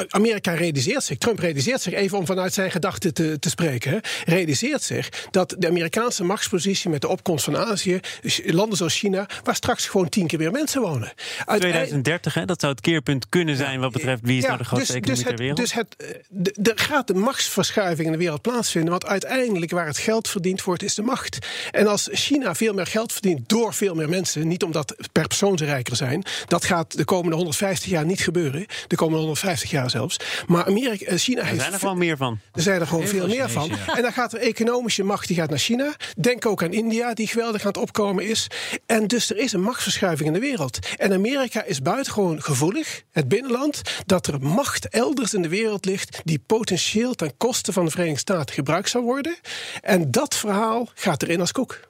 Amerika 0.08 0.52
realiseert 0.52 1.04
zich, 1.04 1.18
Trump 1.18 1.38
realiseert 1.38 1.80
zich, 1.80 1.92
even 1.92 2.18
om 2.18 2.26
vanuit 2.26 2.52
zijn 2.54 2.70
gedachten 2.70 3.14
te, 3.14 3.38
te 3.38 3.48
spreken, 3.48 4.00
realiseert 4.24 4.82
zich 4.82 5.08
dat 5.30 5.54
de 5.58 5.68
Amerikaanse 5.68 6.24
machtspositie 6.24 6.90
met 6.90 7.00
de 7.00 7.08
opkomst 7.10 7.44
van 7.44 7.56
Azië, 7.56 8.00
dus 8.22 8.40
landen 8.44 8.76
zoals 8.76 8.98
China, 8.98 9.28
waar 9.44 9.54
straks 9.54 9.86
gewoon 9.86 10.08
tien 10.08 10.26
keer 10.26 10.38
meer 10.38 10.50
mensen 10.50 10.80
wonen. 10.80 11.12
2030, 11.46 12.34
hè, 12.34 12.44
dat 12.44 12.60
zou 12.60 12.72
het 12.72 12.80
keerpunt 12.80 13.28
kunnen 13.28 13.56
zijn 13.56 13.80
wat 13.80 13.92
betreft 13.92 14.22
wie 14.22 14.38
is 14.38 14.44
nou 14.44 14.58
de 14.58 14.64
grootste 14.64 15.00
dus, 15.00 15.00
economie 15.00 15.24
dus 15.24 15.30
ter 15.30 15.36
wereld. 15.36 15.58
Dus 15.58 15.72
het, 15.72 16.68
er 16.68 16.78
gaat 16.78 17.06
de 17.06 17.14
machtsverschuiving 17.14 18.06
in 18.06 18.12
de 18.12 18.18
wereld 18.18 18.42
plaatsvinden, 18.42 18.90
want 18.90 19.06
uiteindelijk 19.06 19.70
waar 19.70 19.86
het 19.86 19.98
geld 19.98 20.28
verdiend 20.28 20.62
wordt, 20.62 20.82
is 20.82 20.94
de 20.94 21.02
macht. 21.02 21.38
En 21.70 21.86
als 21.86 22.08
China 22.12 22.54
veel 22.54 22.74
meer 22.74 22.86
geld 22.86 23.12
verdient 23.12 23.48
door 23.48 23.74
veel 23.74 23.94
meer 23.94 24.08
mensen, 24.08 24.48
niet 24.48 24.62
omdat 24.62 24.94
per 25.12 25.26
persoon 25.26 25.58
ze 25.58 25.64
rijker 25.64 25.96
zijn, 25.96 26.22
dat 26.46 26.64
gaat 26.64 26.96
de 26.96 27.04
komende 27.04 27.36
150 27.36 27.90
jaar 27.90 28.04
niet 28.04 28.20
gebeuren, 28.20 28.66
de 28.86 28.96
komende 28.96 29.18
150 29.18 29.70
jaar 29.70 29.90
zelfs. 29.90 30.16
Maar 30.46 30.64
Amerika, 30.64 31.06
eh, 31.06 31.18
China 31.18 31.42
heeft. 31.42 31.54
Er 31.54 31.60
zijn 31.60 31.72
er 31.72 31.78
gewoon 31.78 31.98
meer 31.98 32.16
van. 32.16 32.38
Er 32.52 32.62
zijn 32.62 32.80
er 32.80 32.86
gewoon 32.86 33.06
veel 33.06 33.26
meer 33.26 33.50
van. 33.50 33.70
En 33.96 34.02
dan 34.02 34.12
gaat 34.12 34.32
er 34.32 34.38
economische 34.38 35.02
macht 35.02 35.26
die 35.26 35.36
gaat 35.36 35.50
naar 35.50 35.58
China. 35.58 35.94
Denk 36.16 36.46
ook 36.46 36.62
aan 36.62 36.72
India, 36.72 36.99
die 37.08 37.26
geweldig 37.26 37.60
aan 37.60 37.68
het 37.68 37.76
opkomen 37.76 38.28
is. 38.28 38.46
En 38.86 39.06
dus 39.06 39.30
er 39.30 39.36
is 39.36 39.52
een 39.52 39.62
machtsverschuiving 39.62 40.28
in 40.28 40.34
de 40.34 40.40
wereld. 40.40 40.78
En 40.96 41.12
Amerika 41.12 41.64
is 41.64 41.82
buitengewoon 41.82 42.42
gevoelig, 42.42 43.02
het 43.10 43.28
binnenland, 43.28 43.82
dat 44.06 44.26
er 44.26 44.40
macht 44.40 44.88
elders 44.88 45.34
in 45.34 45.42
de 45.42 45.48
wereld 45.48 45.84
ligt 45.84 46.20
die 46.24 46.42
potentieel 46.46 47.14
ten 47.14 47.36
koste 47.36 47.72
van 47.72 47.84
de 47.84 47.90
Verenigde 47.90 48.18
Staten 48.20 48.54
gebruikt 48.54 48.90
zou 48.90 49.04
worden. 49.04 49.36
En 49.80 50.10
dat 50.10 50.36
verhaal 50.36 50.88
gaat 50.94 51.22
erin 51.22 51.40
als 51.40 51.52
koek. 51.52 51.88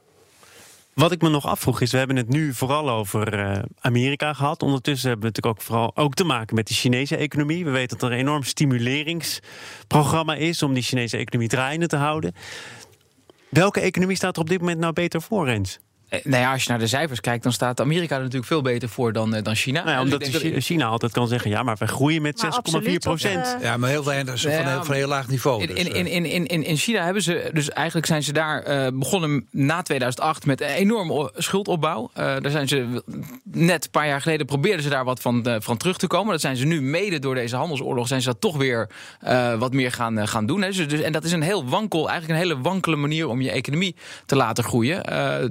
Wat 0.95 1.12
ik 1.12 1.23
me 1.23 1.29
nog 1.29 1.47
afvroeg 1.47 1.81
is, 1.81 1.90
we 1.90 1.99
hebben 1.99 2.17
het 2.17 2.29
nu 2.29 2.55
vooral 2.55 2.90
over 2.90 3.38
uh, 3.38 3.62
Amerika 3.81 4.33
gehad. 4.33 4.62
Ondertussen 4.62 5.09
hebben 5.09 5.29
we 5.29 5.35
natuurlijk 5.35 5.61
ook 5.61 5.67
vooral 5.67 5.97
ook 5.97 6.14
te 6.14 6.25
maken 6.25 6.55
met 6.55 6.69
de 6.69 6.75
Chinese 6.75 7.17
economie. 7.17 7.64
We 7.64 7.71
weten 7.71 7.99
dat 7.99 8.09
er 8.09 8.14
een 8.14 8.21
enorm 8.21 8.43
stimuleringsprogramma 8.43 10.35
is 10.35 10.62
om 10.62 10.75
die 10.75 10.83
Chinese 10.83 11.17
economie 11.17 11.49
draaiende 11.49 11.87
te 11.87 11.97
houden. 11.97 12.35
Welke 13.50 13.80
economie 13.80 14.16
staat 14.16 14.37
er 14.37 14.42
op 14.42 14.49
dit 14.49 14.61
moment 14.61 14.78
nou 14.78 14.92
beter 14.92 15.23
voor, 15.23 15.47
Rens? 15.47 15.78
Eh, 16.11 16.21
nou 16.25 16.43
ja, 16.43 16.52
als 16.52 16.62
je 16.62 16.71
naar 16.71 16.79
de 16.79 16.87
cijfers 16.87 17.21
kijkt, 17.21 17.43
dan 17.43 17.52
staat 17.52 17.81
Amerika 17.81 18.14
er 18.14 18.21
natuurlijk 18.21 18.47
veel 18.47 18.62
beter 18.62 18.88
voor 18.88 19.12
dan, 19.12 19.31
dan 19.43 19.55
China. 19.55 19.83
Nou 19.85 19.90
ja, 19.90 20.02
omdat 20.02 20.29
China 20.62 20.87
altijd 20.87 21.12
kan 21.12 21.29
zeggen: 21.29 21.50
ja, 21.50 21.62
maar 21.62 21.76
we 21.79 21.87
groeien 21.87 22.23
met 22.23 22.45
6,4 22.83 22.93
procent. 22.99 23.57
ja, 23.61 23.76
maar 23.76 23.90
heel 23.90 24.05
weinig 24.05 24.40
van, 24.40 24.50
een, 24.50 24.64
van 24.64 24.87
een 24.88 24.93
heel 24.93 25.09
laag 25.09 25.29
niveau. 25.29 25.67
Dus, 25.67 25.76
in, 25.76 25.95
in, 25.95 26.07
in, 26.07 26.47
in, 26.47 26.64
in 26.64 26.76
China 26.76 27.05
hebben 27.05 27.23
ze, 27.23 27.50
dus 27.52 27.71
eigenlijk 27.71 28.07
zijn 28.07 28.23
ze 28.23 28.33
daar 28.33 28.93
begonnen 28.95 29.47
na 29.50 29.83
2008 29.83 30.47
met 30.47 30.61
een 30.61 30.69
enorme 30.69 31.33
schuldopbouw. 31.37 32.11
daar 32.14 32.50
zijn 32.50 32.69
ze 32.69 33.02
net 33.45 33.85
een 33.85 33.90
paar 33.90 34.07
jaar 34.07 34.21
geleden 34.21 34.47
probeerden 34.47 34.83
ze 34.83 34.88
daar 34.88 35.05
wat 35.05 35.21
van, 35.21 35.57
van 35.59 35.76
terug 35.76 35.97
te 35.97 36.07
komen. 36.07 36.33
Dat 36.33 36.40
zijn 36.40 36.57
ze 36.57 36.64
nu 36.64 36.83
mede 36.83 37.19
door 37.19 37.35
deze 37.35 37.57
handelsoorlog 37.57 38.07
zijn 38.07 38.23
ze 38.23 38.29
dat 38.29 38.40
toch 38.40 38.57
weer 38.57 38.90
wat 39.59 39.73
meer 39.73 39.93
gaan, 39.93 40.29
gaan 40.29 40.47
doen. 40.47 40.62
Hè. 40.62 40.69
Dus, 40.69 40.88
dus, 40.88 41.00
en 41.00 41.12
dat 41.12 41.25
is 41.25 41.33
een 41.33 41.43
heel 41.43 41.69
wankel, 41.69 42.11
eigenlijk 42.11 42.40
een 42.40 42.49
hele 42.49 42.62
wankele 42.62 42.97
manier 42.97 43.29
om 43.29 43.40
je 43.40 43.50
economie 43.50 43.97
te 44.26 44.37
laten 44.37 44.64
groeien. 44.64 45.02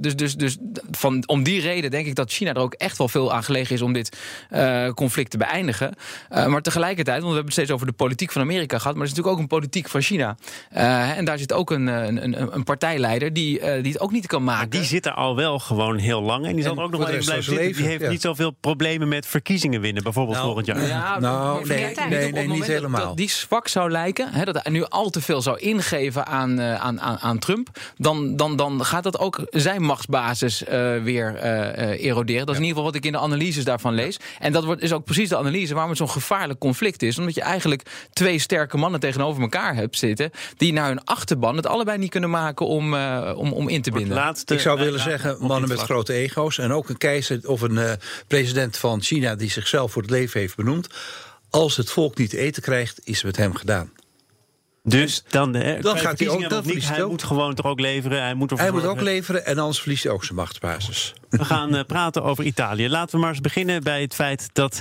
dus, 0.02 0.16
dus, 0.16 0.34
dus 0.34 0.49
van, 0.90 1.22
om 1.26 1.42
die 1.42 1.60
reden 1.60 1.90
denk 1.90 2.06
ik 2.06 2.14
dat 2.14 2.32
China 2.32 2.54
er 2.54 2.60
ook 2.60 2.74
echt 2.74 2.98
wel 2.98 3.08
veel 3.08 3.32
aan 3.32 3.44
gelegen 3.44 3.74
is 3.74 3.82
om 3.82 3.92
dit 3.92 4.18
uh, 4.50 4.88
conflict 4.88 5.30
te 5.30 5.36
beëindigen. 5.36 5.94
Uh, 6.32 6.46
maar 6.46 6.62
tegelijkertijd, 6.62 7.20
want 7.20 7.28
we 7.28 7.36
hebben 7.36 7.44
het 7.44 7.52
steeds 7.52 7.70
over 7.70 7.86
de 7.86 7.92
politiek 7.92 8.32
van 8.32 8.42
Amerika 8.42 8.78
gehad, 8.78 8.94
maar 8.94 9.02
er 9.02 9.10
is 9.10 9.16
natuurlijk 9.16 9.36
ook 9.36 9.42
een 9.42 9.58
politiek 9.58 9.88
van 9.88 10.00
China. 10.00 10.36
Uh, 10.76 11.18
en 11.18 11.24
daar 11.24 11.38
zit 11.38 11.52
ook 11.52 11.70
een, 11.70 11.86
een, 11.86 12.54
een 12.54 12.64
partijleider 12.64 13.32
die, 13.32 13.60
die 13.82 13.92
het 13.92 14.00
ook 14.00 14.12
niet 14.12 14.26
kan 14.26 14.44
maken. 14.44 14.68
Maar 14.68 14.78
die 14.78 14.88
zit 14.88 15.06
er 15.06 15.12
al 15.12 15.36
wel 15.36 15.58
gewoon 15.58 15.98
heel 15.98 16.22
lang 16.22 16.46
en 16.46 16.54
die 16.54 16.64
zal 16.64 16.76
er 16.76 16.82
ook 16.82 16.90
nog 16.90 17.00
wel 17.00 17.08
even 17.08 17.24
blijven 17.24 17.54
zitten. 17.54 17.72
Die 17.72 17.86
heeft 17.86 18.08
niet 18.08 18.20
zoveel 18.20 18.50
problemen 18.50 19.08
met 19.08 19.26
verkiezingen 19.26 19.80
winnen, 19.80 20.02
bijvoorbeeld 20.02 20.36
nou, 20.36 20.46
volgend 20.46 20.66
jaar. 20.66 20.86
Ja, 20.86 21.18
nou, 21.18 21.66
nee, 21.66 21.94
nee, 22.08 22.32
nee, 22.32 22.48
niet 22.48 22.66
helemaal. 22.66 23.06
Dat 23.06 23.16
die 23.16 23.30
zwak 23.30 23.68
zou 23.68 23.90
lijken, 23.90 24.32
hè, 24.32 24.44
dat 24.44 24.62
hij 24.62 24.72
nu 24.72 24.84
al 24.84 25.10
te 25.10 25.20
veel 25.20 25.42
zou 25.42 25.58
ingeven 25.58 26.26
aan, 26.26 26.60
aan, 26.60 27.00
aan, 27.00 27.18
aan 27.18 27.38
Trump, 27.38 27.68
dan, 27.96 28.36
dan, 28.36 28.56
dan 28.56 28.84
gaat 28.84 29.02
dat 29.02 29.18
ook 29.18 29.46
zijn 29.50 29.82
machtsbasis 29.82 30.39
uh, 30.42 31.02
weer 31.02 31.34
uh, 31.34 32.04
eroderen. 32.04 32.46
Dat 32.46 32.54
is 32.54 32.60
in 32.60 32.66
ieder 32.66 32.76
geval 32.76 32.84
wat 32.84 32.94
ik 32.94 33.04
in 33.04 33.12
de 33.12 33.18
analyses 33.18 33.64
daarvan 33.64 33.94
lees. 33.94 34.16
En 34.38 34.52
dat 34.52 34.64
wordt, 34.64 34.82
is 34.82 34.92
ook 34.92 35.04
precies 35.04 35.28
de 35.28 35.36
analyse 35.36 35.72
waarom 35.72 35.90
het 35.90 35.98
zo'n 35.98 36.10
gevaarlijk 36.10 36.58
conflict 36.58 37.02
is. 37.02 37.18
Omdat 37.18 37.34
je 37.34 37.40
eigenlijk 37.40 37.82
twee 38.12 38.38
sterke 38.38 38.76
mannen 38.76 39.00
tegenover 39.00 39.42
elkaar 39.42 39.74
hebt 39.74 39.98
zitten... 39.98 40.30
die 40.56 40.72
naar 40.72 40.88
hun 40.88 41.04
achterban 41.04 41.56
het 41.56 41.66
allebei 41.66 41.98
niet 41.98 42.10
kunnen 42.10 42.30
maken 42.30 42.66
om, 42.66 42.94
om, 43.34 43.52
om 43.52 43.68
in 43.68 43.82
te 43.82 43.90
binden. 43.90 44.14
Laatste, 44.14 44.54
ik 44.54 44.60
zou 44.60 44.78
willen 44.78 45.00
zeggen, 45.00 45.36
mannen 45.40 45.68
met 45.68 45.80
grote 45.80 46.12
ego's... 46.12 46.58
en 46.58 46.72
ook 46.72 46.88
een 46.88 46.98
keizer 46.98 47.40
of 47.44 47.60
een 47.60 47.98
president 48.26 48.76
van 48.76 49.02
China... 49.02 49.34
die 49.34 49.50
zichzelf 49.50 49.92
voor 49.92 50.02
het 50.02 50.10
leven 50.10 50.40
heeft 50.40 50.56
benoemd... 50.56 50.88
als 51.50 51.76
het 51.76 51.90
volk 51.90 52.18
niet 52.18 52.30
te 52.30 52.38
eten 52.38 52.62
krijgt, 52.62 53.00
is 53.04 53.16
het 53.16 53.24
met 53.24 53.36
hem 53.36 53.54
gedaan. 53.54 53.90
Dus 54.82 55.24
dan, 55.28 55.52
dan 55.80 55.98
gaat 55.98 56.18
hij 56.18 56.28
ook. 56.28 56.48
Dat 56.48 56.64
niet. 56.64 56.88
Hij 56.88 57.04
moet 57.04 57.22
gewoon 57.22 57.54
toch 57.54 57.66
ook 57.66 57.80
leveren. 57.80 58.22
Hij 58.22 58.34
moet, 58.34 58.50
hij 58.50 58.70
moet 58.70 58.84
ook 58.84 59.00
leveren 59.00 59.46
en 59.46 59.58
anders 59.58 59.80
verliest 59.80 60.02
hij 60.02 60.12
ook 60.12 60.24
zijn 60.24 60.36
machtsbasis. 60.36 61.14
We 61.28 61.44
gaan 61.44 61.74
uh, 61.74 61.80
praten 61.86 62.22
over 62.22 62.44
Italië. 62.44 62.88
Laten 62.88 63.14
we 63.14 63.20
maar 63.20 63.30
eens 63.30 63.40
beginnen 63.40 63.82
bij 63.82 64.00
het 64.00 64.14
feit 64.14 64.48
dat 64.52 64.80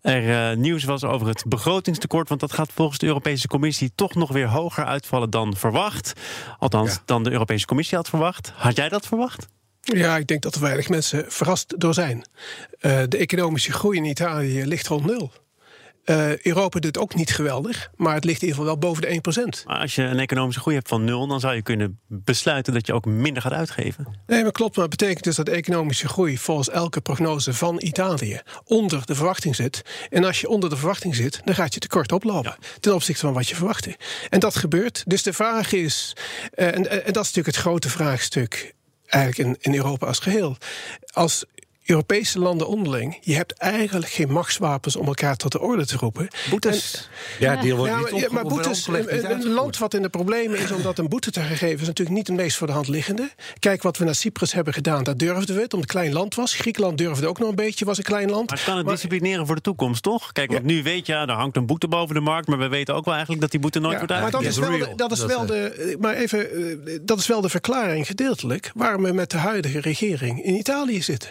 er 0.00 0.52
uh, 0.52 0.56
nieuws 0.56 0.84
was 0.84 1.04
over 1.04 1.26
het 1.28 1.44
begrotingstekort. 1.46 2.28
Want 2.28 2.40
dat 2.40 2.52
gaat 2.52 2.70
volgens 2.74 2.98
de 2.98 3.06
Europese 3.06 3.48
Commissie 3.48 3.92
toch 3.94 4.14
nog 4.14 4.32
weer 4.32 4.48
hoger 4.48 4.84
uitvallen 4.84 5.30
dan 5.30 5.56
verwacht. 5.56 6.12
Althans, 6.58 6.92
ja. 6.92 7.02
dan 7.04 7.22
de 7.22 7.30
Europese 7.30 7.66
Commissie 7.66 7.96
had 7.96 8.08
verwacht. 8.08 8.52
Had 8.54 8.76
jij 8.76 8.88
dat 8.88 9.06
verwacht? 9.06 9.48
Ja, 9.80 10.16
ik 10.16 10.26
denk 10.26 10.42
dat 10.42 10.54
er 10.54 10.60
weinig 10.60 10.88
mensen 10.88 11.24
verrast 11.28 11.80
door 11.80 11.94
zijn. 11.94 12.28
Uh, 12.80 13.02
de 13.08 13.16
economische 13.16 13.72
groei 13.72 13.96
in 13.96 14.04
Italië 14.04 14.66
ligt 14.66 14.86
rond 14.86 15.04
nul. 15.04 15.32
Uh, 16.10 16.38
Europa 16.38 16.80
doet 16.80 16.98
ook 16.98 17.14
niet 17.14 17.30
geweldig, 17.34 17.90
maar 17.96 18.14
het 18.14 18.24
ligt 18.24 18.42
in 18.42 18.48
ieder 18.48 18.62
geval 18.62 18.78
wel 18.78 18.90
boven 18.90 19.02
de 19.02 19.62
1%. 19.62 19.66
Maar 19.66 19.80
als 19.80 19.94
je 19.94 20.02
een 20.02 20.18
economische 20.18 20.60
groei 20.60 20.76
hebt 20.76 20.88
van 20.88 21.04
nul, 21.04 21.26
dan 21.26 21.40
zou 21.40 21.54
je 21.54 21.62
kunnen 21.62 22.00
besluiten 22.06 22.72
dat 22.72 22.86
je 22.86 22.92
ook 22.92 23.04
minder 23.04 23.42
gaat 23.42 23.52
uitgeven. 23.52 24.06
Nee, 24.26 24.42
maar 24.42 24.52
klopt. 24.52 24.76
Maar 24.76 24.86
het 24.86 24.96
betekent 24.96 25.24
dus 25.24 25.36
dat 25.36 25.46
de 25.46 25.52
economische 25.52 26.08
groei 26.08 26.38
volgens 26.38 26.70
elke 26.70 27.00
prognose 27.00 27.54
van 27.54 27.80
Italië 27.80 28.40
onder 28.64 29.06
de 29.06 29.14
verwachting 29.14 29.56
zit. 29.56 29.82
En 30.10 30.24
als 30.24 30.40
je 30.40 30.48
onder 30.48 30.70
de 30.70 30.76
verwachting 30.76 31.14
zit, 31.14 31.40
dan 31.44 31.54
gaat 31.54 31.74
je 31.74 31.80
tekort 31.80 32.12
oplopen 32.12 32.56
ja. 32.60 32.66
ten 32.80 32.94
opzichte 32.94 33.20
van 33.20 33.34
wat 33.34 33.48
je 33.48 33.54
verwachtte. 33.54 33.96
En 34.28 34.40
dat 34.40 34.56
gebeurt. 34.56 35.02
Dus 35.06 35.22
de 35.22 35.32
vraag 35.32 35.72
is, 35.72 36.16
uh, 36.54 36.66
en, 36.66 36.74
en, 36.74 37.12
dat 37.12 37.24
is 37.24 37.34
natuurlijk 37.34 37.46
het 37.46 37.56
grote 37.56 37.88
vraagstuk 37.88 38.74
eigenlijk 39.06 39.48
in, 39.48 39.72
in 39.72 39.78
Europa 39.78 40.06
als 40.06 40.18
geheel. 40.18 40.56
Als 41.12 41.44
Europese 41.88 42.38
landen 42.38 42.68
onderling, 42.68 43.18
je 43.20 43.34
hebt 43.34 43.52
eigenlijk 43.52 44.10
geen 44.10 44.32
machtswapens 44.32 44.96
om 44.96 45.06
elkaar 45.06 45.36
tot 45.36 45.52
de 45.52 45.60
orde 45.60 45.86
te 45.86 45.96
roepen. 45.96 46.28
Boetes. 46.50 47.08
ja, 47.38 47.56
die 47.56 47.74
wordt 47.74 47.92
ja, 47.92 48.16
niet 48.16 48.30
maar 48.30 48.44
boetes, 48.44 48.86
een, 48.86 49.30
een, 49.30 49.48
land 49.48 49.78
wat 49.78 49.94
in 49.94 50.02
de 50.02 50.08
problemen 50.08 50.58
is 50.58 50.70
omdat 50.70 50.98
een 50.98 51.08
boete 51.08 51.30
te 51.30 51.40
geven, 51.40 51.80
is 51.80 51.86
natuurlijk 51.86 52.16
niet 52.16 52.26
het 52.26 52.36
meest 52.36 52.56
voor 52.56 52.66
de 52.66 52.72
hand 52.72 52.88
liggende. 52.88 53.30
Kijk 53.58 53.82
wat 53.82 53.96
we 53.96 54.04
naar 54.04 54.14
Cyprus 54.14 54.52
hebben 54.52 54.72
gedaan, 54.72 55.04
daar 55.04 55.16
durfden 55.16 55.54
we 55.54 55.62
het, 55.62 55.72
omdat 55.74 55.90
het 55.90 55.96
een 55.96 56.00
klein 56.00 56.12
land 56.12 56.34
was. 56.34 56.54
Griekenland 56.54 56.98
durfde 56.98 57.26
ook 57.26 57.38
nog 57.38 57.48
een 57.48 57.54
beetje, 57.54 57.84
was 57.84 57.98
een 57.98 58.04
klein 58.04 58.30
land. 58.30 58.48
Maar 58.48 58.58
het 58.58 58.66
kan 58.66 58.76
het 58.76 58.86
disciplineren 58.86 59.46
voor 59.46 59.54
de 59.54 59.60
toekomst, 59.60 60.02
toch? 60.02 60.32
Kijk, 60.32 60.52
want 60.52 60.64
nu 60.64 60.82
weet 60.82 61.06
je, 61.06 61.12
ja, 61.12 61.26
er 61.26 61.34
hangt 61.34 61.56
een 61.56 61.66
boete 61.66 61.88
boven 61.88 62.14
de 62.14 62.20
markt, 62.20 62.48
maar 62.48 62.58
we 62.58 62.68
weten 62.68 62.94
ook 62.94 63.04
wel 63.04 63.14
eigenlijk 63.14 63.42
dat 63.42 63.50
die 63.50 63.60
boete 63.60 63.78
nooit 63.78 63.96
wordt 63.96 64.12
uitgevoerd. 64.12 64.58
Maar 64.58 64.70
dat 64.70 64.72
is 64.72 64.78
wel, 64.78 64.88
de, 64.88 64.94
dat 64.96 65.12
is 65.12 65.24
wel 65.24 65.46
de, 65.46 65.96
maar 66.00 66.14
even, 66.14 67.00
dat 67.02 67.18
is 67.18 67.26
wel 67.26 67.40
de 67.40 67.48
verklaring 67.48 68.06
gedeeltelijk 68.06 68.70
waarom 68.74 69.02
we 69.02 69.12
met 69.12 69.30
de 69.30 69.38
huidige 69.38 69.80
regering 69.80 70.44
in 70.44 70.54
Italië 70.54 71.02
zitten. 71.02 71.30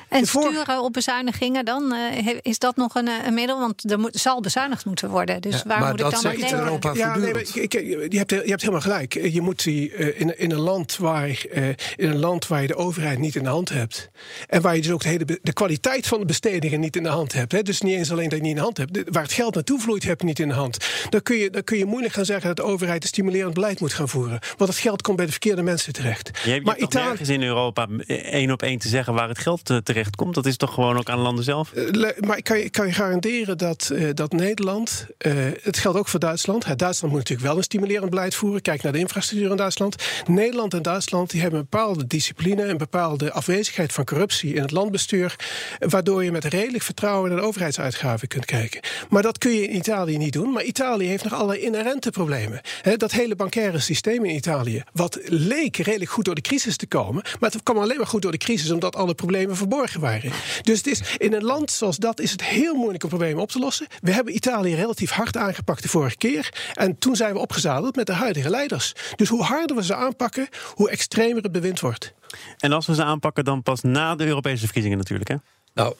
En 0.11 0.25
sturen 0.25 0.81
op 0.81 0.93
bezuinigingen, 0.93 1.65
dan 1.65 1.93
uh, 1.93 2.37
is 2.41 2.59
dat 2.59 2.75
nog 2.75 2.95
een, 2.95 3.07
een, 3.07 3.33
middel? 3.33 3.59
Want 3.59 3.91
er 3.91 3.99
moet, 3.99 4.15
zal 4.15 4.41
bezuinigd 4.41 4.85
moeten 4.85 5.09
worden. 5.09 5.41
Dus 5.41 5.55
ja, 5.55 5.63
waar 5.65 5.79
moet 5.79 5.99
ik 5.99 6.09
dan 6.09 6.15
aan 6.15 6.35
denken? 6.35 6.59
Europa 6.59 6.93
ja, 6.93 7.17
nee, 7.17 7.33
je, 7.51 8.17
hebt, 8.17 8.29
je 8.29 8.43
hebt 8.45 8.61
helemaal 8.61 8.81
gelijk. 8.81 9.13
Je 9.13 9.41
moet 9.41 9.63
die 9.63 9.91
uh, 9.91 10.19
in, 10.19 10.39
in, 10.39 10.51
een 10.51 10.59
land 10.59 10.97
waar, 10.97 11.45
uh, 11.53 11.67
in 11.67 11.75
een 11.95 12.19
land 12.19 12.47
waar 12.47 12.61
je 12.61 12.67
de 12.67 12.75
overheid 12.75 13.19
niet 13.19 13.35
in 13.35 13.43
de 13.43 13.49
hand 13.49 13.69
hebt. 13.69 14.09
En 14.47 14.61
waar 14.61 14.75
je 14.75 14.81
dus 14.81 14.91
ook 14.91 15.01
de, 15.01 15.09
hele, 15.09 15.39
de 15.41 15.53
kwaliteit 15.53 16.07
van 16.07 16.19
de 16.19 16.25
bestedingen 16.25 16.79
niet 16.79 16.95
in 16.95 17.03
de 17.03 17.09
hand 17.09 17.33
hebt. 17.33 17.51
Hè, 17.51 17.61
dus 17.61 17.81
niet 17.81 17.95
eens 17.95 18.11
alleen 18.11 18.29
dat 18.29 18.37
je 18.37 18.43
niet 18.43 18.51
in 18.51 18.57
de 18.57 18.63
hand 18.63 18.77
hebt. 18.77 19.01
Waar 19.05 19.23
het 19.23 19.33
geld 19.33 19.55
naartoe 19.55 19.79
vloeit, 19.79 20.03
heb 20.03 20.19
je 20.19 20.25
niet 20.25 20.39
in 20.39 20.47
de 20.47 20.53
hand. 20.53 20.77
Dan 21.09 21.21
kun 21.21 21.37
je, 21.37 21.49
dan 21.49 21.63
kun 21.63 21.77
je 21.77 21.85
moeilijk 21.85 22.13
gaan 22.13 22.25
zeggen 22.25 22.47
dat 22.47 22.55
de 22.55 22.71
overheid 22.71 23.01
een 23.01 23.07
stimulerend 23.07 23.53
beleid 23.53 23.79
moet 23.79 23.93
gaan 23.93 24.09
voeren. 24.09 24.39
Want 24.57 24.69
het 24.69 24.79
geld 24.79 25.01
komt 25.01 25.17
bij 25.17 25.25
de 25.25 25.31
verkeerde 25.31 25.61
mensen 25.61 25.93
terecht. 25.93 26.39
Je 26.43 26.51
hebt 26.51 26.65
maar 26.65 26.77
Italië 26.77 27.19
is 27.19 27.29
in 27.29 27.43
Europa 27.43 27.87
één 28.07 28.51
op 28.51 28.61
één 28.61 28.79
te 28.79 28.87
zeggen 28.87 29.13
waar 29.13 29.27
het 29.27 29.39
geld 29.39 29.65
terecht 29.83 30.00
komt. 30.09 30.35
Dat 30.35 30.45
is 30.45 30.57
toch 30.57 30.73
gewoon 30.73 30.97
ook 30.97 31.09
aan 31.09 31.19
landen 31.19 31.43
zelf? 31.43 31.71
Uh, 31.73 32.09
maar 32.19 32.37
ik 32.37 32.43
kan, 32.43 32.59
je, 32.59 32.69
kan 32.69 32.87
je 32.87 32.93
garanderen 32.93 33.57
dat, 33.57 33.89
uh, 33.93 34.09
dat 34.13 34.31
Nederland, 34.31 35.07
uh, 35.25 35.33
het 35.61 35.77
geldt 35.77 35.97
ook 35.97 36.07
voor 36.07 36.19
Duitsland. 36.19 36.77
Duitsland 36.77 37.13
moet 37.13 37.21
natuurlijk 37.21 37.47
wel 37.47 37.57
een 37.57 37.63
stimulerend 37.63 38.09
beleid 38.09 38.35
voeren. 38.35 38.61
Kijk 38.61 38.81
naar 38.81 38.91
de 38.91 38.99
infrastructuur 38.99 39.51
in 39.51 39.57
Duitsland. 39.57 39.95
Nederland 40.27 40.73
en 40.73 40.81
Duitsland 40.81 41.29
die 41.29 41.41
hebben 41.41 41.59
een 41.59 41.67
bepaalde 41.69 42.07
discipline, 42.07 42.63
een 42.63 42.77
bepaalde 42.77 43.31
afwezigheid 43.31 43.93
van 43.93 44.05
corruptie 44.05 44.53
in 44.53 44.61
het 44.61 44.71
landbestuur. 44.71 45.35
Waardoor 45.79 46.23
je 46.23 46.31
met 46.31 46.43
redelijk 46.43 46.83
vertrouwen 46.83 47.29
naar 47.29 47.39
de 47.39 47.45
overheidsuitgaven 47.45 48.27
kunt 48.27 48.45
kijken. 48.45 48.81
Maar 49.09 49.21
dat 49.21 49.37
kun 49.37 49.51
je 49.51 49.67
in 49.67 49.75
Italië 49.75 50.17
niet 50.17 50.33
doen. 50.33 50.51
Maar 50.51 50.63
Italië 50.63 51.07
heeft 51.07 51.23
nog 51.23 51.33
allerlei 51.33 51.59
inherente 51.59 52.09
problemen. 52.09 52.61
Dat 52.97 53.11
hele 53.11 53.35
bankaire 53.35 53.79
systeem 53.79 54.25
in 54.25 54.35
Italië, 54.35 54.83
wat 54.93 55.19
leek 55.23 55.77
redelijk 55.77 56.11
goed 56.11 56.25
door 56.25 56.35
de 56.35 56.41
crisis 56.41 56.77
te 56.77 56.87
komen. 56.87 57.23
Maar 57.39 57.51
het 57.51 57.63
kwam 57.63 57.77
alleen 57.77 57.97
maar 57.97 58.07
goed 58.07 58.21
door 58.21 58.31
de 58.31 58.37
crisis 58.37 58.71
omdat 58.71 58.95
alle 58.95 59.13
problemen 59.13 59.55
verborgen 59.55 59.90
waren. 59.99 60.31
Dus 60.61 60.77
het 60.77 60.87
is, 60.87 61.01
in 61.17 61.33
een 61.33 61.43
land 61.43 61.71
zoals 61.71 61.97
dat 61.97 62.19
is 62.19 62.31
het 62.31 62.43
heel 62.43 62.75
moeilijk 62.75 63.03
om 63.03 63.09
problemen 63.09 63.41
op 63.41 63.51
te 63.51 63.59
lossen. 63.59 63.87
We 64.01 64.11
hebben 64.11 64.35
Italië 64.35 64.75
relatief 64.75 65.11
hard 65.11 65.37
aangepakt 65.37 65.81
de 65.81 65.89
vorige 65.89 66.17
keer. 66.17 66.53
En 66.73 66.97
toen 66.99 67.15
zijn 67.15 67.33
we 67.33 67.39
opgezadeld 67.39 67.95
met 67.95 68.05
de 68.05 68.13
huidige 68.13 68.49
leiders. 68.49 68.93
Dus 69.15 69.29
hoe 69.29 69.43
harder 69.43 69.75
we 69.75 69.83
ze 69.83 69.95
aanpakken, 69.95 70.47
hoe 70.73 70.89
extremer 70.89 71.43
het 71.43 71.51
bewind 71.51 71.79
wordt. 71.79 72.13
En 72.57 72.71
als 72.71 72.85
we 72.85 72.95
ze 72.95 73.03
aanpakken, 73.03 73.43
dan 73.43 73.63
pas 73.63 73.81
na 73.81 74.15
de 74.15 74.25
Europese 74.25 74.63
verkiezingen 74.63 74.97
natuurlijk, 74.97 75.29
hè? 75.29 75.35
Nou, 75.73 75.95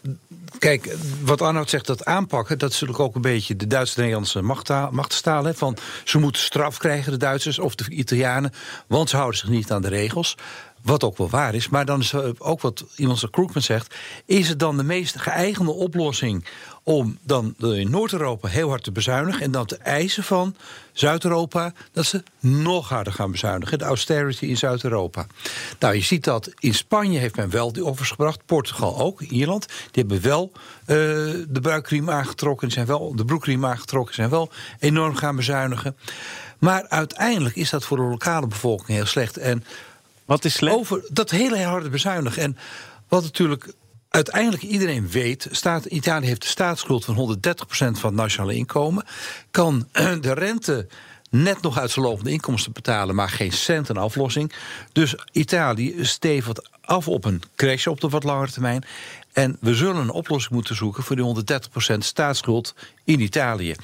kijk, 0.60 0.96
wat 1.24 1.42
Arnoud 1.42 1.70
zegt, 1.70 1.86
dat 1.86 2.06
aanpakken... 2.06 2.58
dat 2.58 2.72
is 2.72 2.80
natuurlijk 2.80 3.08
ook 3.08 3.16
een 3.16 3.22
beetje 3.22 3.56
de 3.56 3.68
Duitse-Nederlandse 3.68 4.42
machtstaal. 4.92 5.54
Van, 5.54 5.78
ze 6.04 6.20
moeten 6.20 6.42
straf 6.42 6.78
krijgen, 6.78 7.12
de 7.12 7.18
Duitsers 7.18 7.60
of 7.60 7.76
de 7.76 7.90
Italianen... 7.90 8.54
want 8.88 9.10
ze 9.10 9.16
houden 9.16 9.40
zich 9.40 9.50
niet 9.50 9.72
aan 9.72 9.82
de 9.82 9.88
regels. 9.88 10.36
Wat 10.84 11.04
ook 11.04 11.18
wel 11.18 11.30
waar 11.30 11.56
is, 11.56 11.70
maar 11.70 11.86
dan 11.86 12.00
is 12.00 12.14
ook 12.38 12.62
wat 12.62 12.86
iemand 12.96 13.20
zoals 13.20 13.34
Krugman 13.34 13.62
zegt... 13.62 13.96
is 14.26 14.50
het 14.50 14.60
dan 14.60 14.78
de 14.78 14.84
meest 14.84 15.20
geëigende 15.20 15.72
oplossing 15.72 16.46
om 16.84 17.18
dan 17.24 17.56
in 17.58 17.90
Noord-Europa 17.90 18.48
heel 18.48 18.70
hard 18.70 18.84
te 18.84 18.92
bezuinigen... 18.92 19.42
en 19.42 19.52
dan 19.52 19.66
te 19.66 19.78
eisen 19.78 20.24
van 20.24 20.56
Zuid-Europa 20.94 21.74
dat 21.92 22.06
ze 22.06 22.24
nog 22.40 22.90
harder 22.90 23.14
gaan 23.14 23.32
bezuinigen. 23.32 23.78
De 23.78 23.86
austerity 23.86 24.46
in 24.46 24.58
Zuid-Europa. 24.58 25.26
Nou, 25.80 25.96
je 25.96 26.02
ziet 26.02 26.24
dat 26.24 26.52
in 26.60 26.74
Spanje 26.74 27.20
heeft 27.20 27.36
men 27.36 27.50
wel 27.50 27.74
die 27.74 27.86
offers 27.86 28.10
gebracht. 28.10 28.46
Portugal 28.46 28.98
ook, 28.98 29.22
Ierland. 29.22 29.68
Die 29.68 30.04
hebben 30.08 30.22
wel 30.22 30.52
uh, 30.54 30.88
de 30.88 31.60
buikriem 31.62 32.10
aangetrokken. 32.10 32.72
Zijn 32.72 32.86
wel, 32.86 33.16
de 33.16 33.26
broekriem 33.26 33.66
aangetrokken. 33.66 34.16
Zijn 34.16 34.30
wel 34.30 34.52
enorm 34.80 35.16
gaan 35.16 35.36
bezuinigen. 35.36 35.96
Maar 36.60 36.86
uiteindelijk 36.88 37.56
is 37.56 37.70
dat 37.70 37.84
voor 37.84 37.98
de 37.98 38.04
lokale 38.04 38.48
bevolking 38.48 38.98
heel 38.98 39.06
slecht. 39.06 39.38
En 39.38 39.64
wat 40.32 40.46
is 40.46 40.54
slecht? 40.54 40.76
Over 40.76 41.04
dat 41.08 41.30
hele 41.30 41.64
harde 41.64 41.90
bezuinigen. 41.90 42.42
En 42.42 42.58
wat 43.08 43.24
natuurlijk 43.24 43.74
uiteindelijk 44.10 44.64
iedereen 44.64 45.10
weet, 45.10 45.48
staat, 45.52 45.86
Italië 45.86 46.26
heeft 46.26 46.44
een 46.44 46.50
staatsschuld 46.50 47.06
van 47.06 47.38
130% 47.38 47.38
van 47.78 48.10
het 48.10 48.14
nationale 48.14 48.56
inkomen. 48.56 49.06
Kan 49.52 49.88
de 50.22 50.34
rente 50.34 50.88
net 51.30 51.62
nog 51.62 51.80
uit 51.80 51.92
zijn 51.92 52.06
lopende 52.06 52.32
inkomsten 52.32 52.72
betalen, 52.72 53.16
maar 53.16 53.30
geen 53.30 53.52
cent 53.52 53.90
aan 53.90 53.98
aflossing. 53.98 54.54
Dus 54.92 55.16
Italië 55.32 56.06
stevigt 56.06 56.70
af 56.82 57.08
op 57.08 57.26
een 57.26 57.42
crash 57.56 57.88
op 57.88 58.02
de 58.02 58.10
wat 58.10 58.24
langere 58.24 58.52
termijn. 58.52 58.84
En 59.34 59.58
we 59.60 59.76
zullen 59.76 60.02
een 60.02 60.12
oplossing 60.12 60.54
moeten 60.54 60.76
zoeken 60.76 61.04
voor 61.04 61.16
die 61.16 61.44
130% 61.94 61.98
staatsschuld 61.98 62.76
in 63.04 63.20
Italië. 63.20 63.76